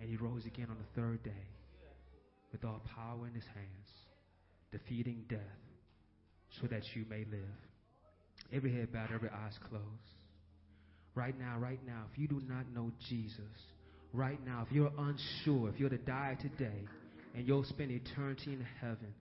And 0.01 0.09
he 0.09 0.17
rose 0.17 0.45
again 0.47 0.67
on 0.71 0.77
the 0.77 1.01
third 1.01 1.23
day 1.23 1.47
with 2.53 2.65
all 2.65 2.83
power 2.95 3.27
in 3.27 3.35
his 3.35 3.45
hands, 3.55 3.89
defeating 4.73 5.25
death 5.29 5.39
so 6.61 6.67
that 6.69 6.83
you 6.95 7.05
may 7.09 7.25
live. 7.31 7.59
Every 8.53 8.73
head 8.75 8.93
bowed, 8.93 9.11
every 9.13 9.29
eyes 9.29 9.59
closed. 9.69 9.85
Right 11.15 11.39
now, 11.39 11.59
right 11.59 11.81
now, 11.87 12.05
if 12.13 12.19
you 12.19 12.29
do 12.29 12.41
not 12.49 12.73
know 12.73 12.93
Jesus, 13.09 13.43
right 14.13 14.39
now, 14.47 14.65
if 14.67 14.73
you're 14.73 14.93
unsure, 14.97 15.69
if 15.69 15.81
you're 15.81 15.91
to 15.91 15.99
die 15.99 16.37
today 16.41 16.87
and 17.35 17.47
you'll 17.47 17.65
spend 17.65 17.91
eternity 17.91 18.53
in 18.53 18.65
heaven, 18.81 19.13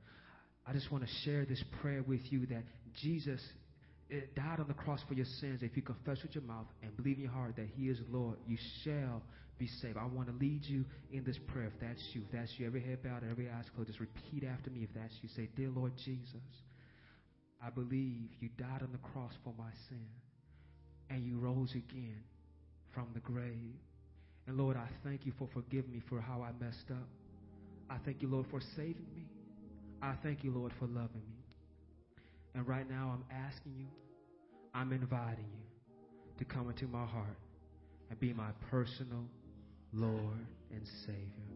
I 0.68 0.74
just 0.74 0.92
want 0.92 1.04
to 1.06 1.10
share 1.26 1.46
this 1.46 1.64
prayer 1.82 2.04
with 2.04 2.22
you 2.32 2.46
that 2.48 2.64
Jesus 3.02 3.42
it 4.10 4.36
died 4.36 4.60
on 4.60 4.68
the 4.68 4.74
cross 4.74 5.02
for 5.08 5.14
your 5.14 5.26
sins. 5.40 5.62
If 5.62 5.76
you 5.76 5.82
confess 5.82 6.22
with 6.24 6.34
your 6.34 6.44
mouth 6.44 6.68
and 6.82 6.96
believe 6.96 7.18
in 7.18 7.24
your 7.24 7.32
heart 7.32 7.56
that 7.58 7.68
He 7.76 7.90
is 7.90 8.00
Lord, 8.10 8.38
you 8.48 8.58
shall 8.84 9.22
be 9.60 9.68
saved. 9.82 9.98
I 9.98 10.06
want 10.06 10.28
to 10.28 10.36
lead 10.36 10.64
you 10.64 10.86
in 11.12 11.24
this 11.24 11.38
prayer. 11.48 11.72
If 11.74 11.80
that's 11.82 12.02
you, 12.14 12.22
if 12.22 12.32
that's 12.32 12.52
you, 12.58 12.68
every 12.68 12.82
head 12.82 13.04
bowed 13.04 13.24
every 13.30 13.50
eye 13.50 13.62
closed, 13.76 13.90
just 13.90 14.00
repeat 14.00 14.44
after 14.46 14.70
me. 14.70 14.84
If 14.84 14.94
that's 14.96 15.14
you, 15.22 15.30
say, 15.36 15.50
Dear 15.56 15.70
Lord 15.70 15.94
Jesus, 16.06 16.42
I 17.62 17.70
believe 17.70 18.30
you 18.40 18.50
died 18.58 18.82
on 18.82 18.92
the 18.92 19.10
cross 19.14 19.34
for 19.44 19.54
my 19.58 19.72
sin 19.90 20.08
and 21.10 21.26
you 21.26 21.38
rose 21.38 21.72
again 21.72 22.22
from 22.94 23.08
the 23.14 23.20
grave. 23.20 23.76
And 24.48 24.58
Lord, 24.58 24.78
I 24.78 24.88
thank 25.04 25.26
you 25.26 25.34
for 25.38 25.50
forgiving 25.54 25.92
me 25.92 26.02
for 26.08 26.22
how 26.22 26.42
I 26.42 26.52
messed 26.64 26.92
up. 26.92 27.08
I 27.90 27.98
thank 28.06 28.22
you, 28.22 28.28
Lord, 28.28 28.46
for 28.50 28.62
saving 28.76 29.08
me. 29.16 29.26
I 30.02 30.14
thank 30.24 30.44
you, 30.44 30.52
Lord, 30.52 30.72
for 30.80 30.86
loving 30.86 31.24
me. 31.30 31.37
And 32.58 32.68
right 32.68 32.90
now, 32.90 33.14
I'm 33.14 33.24
asking 33.46 33.74
you, 33.78 33.86
I'm 34.74 34.92
inviting 34.92 35.46
you 35.46 36.34
to 36.40 36.44
come 36.44 36.70
into 36.70 36.88
my 36.88 37.06
heart 37.06 37.38
and 38.10 38.20
be 38.20 38.34
my 38.34 38.50
personal 38.72 39.26
Lord 39.94 40.48
and 40.72 40.82
Savior. 41.06 41.47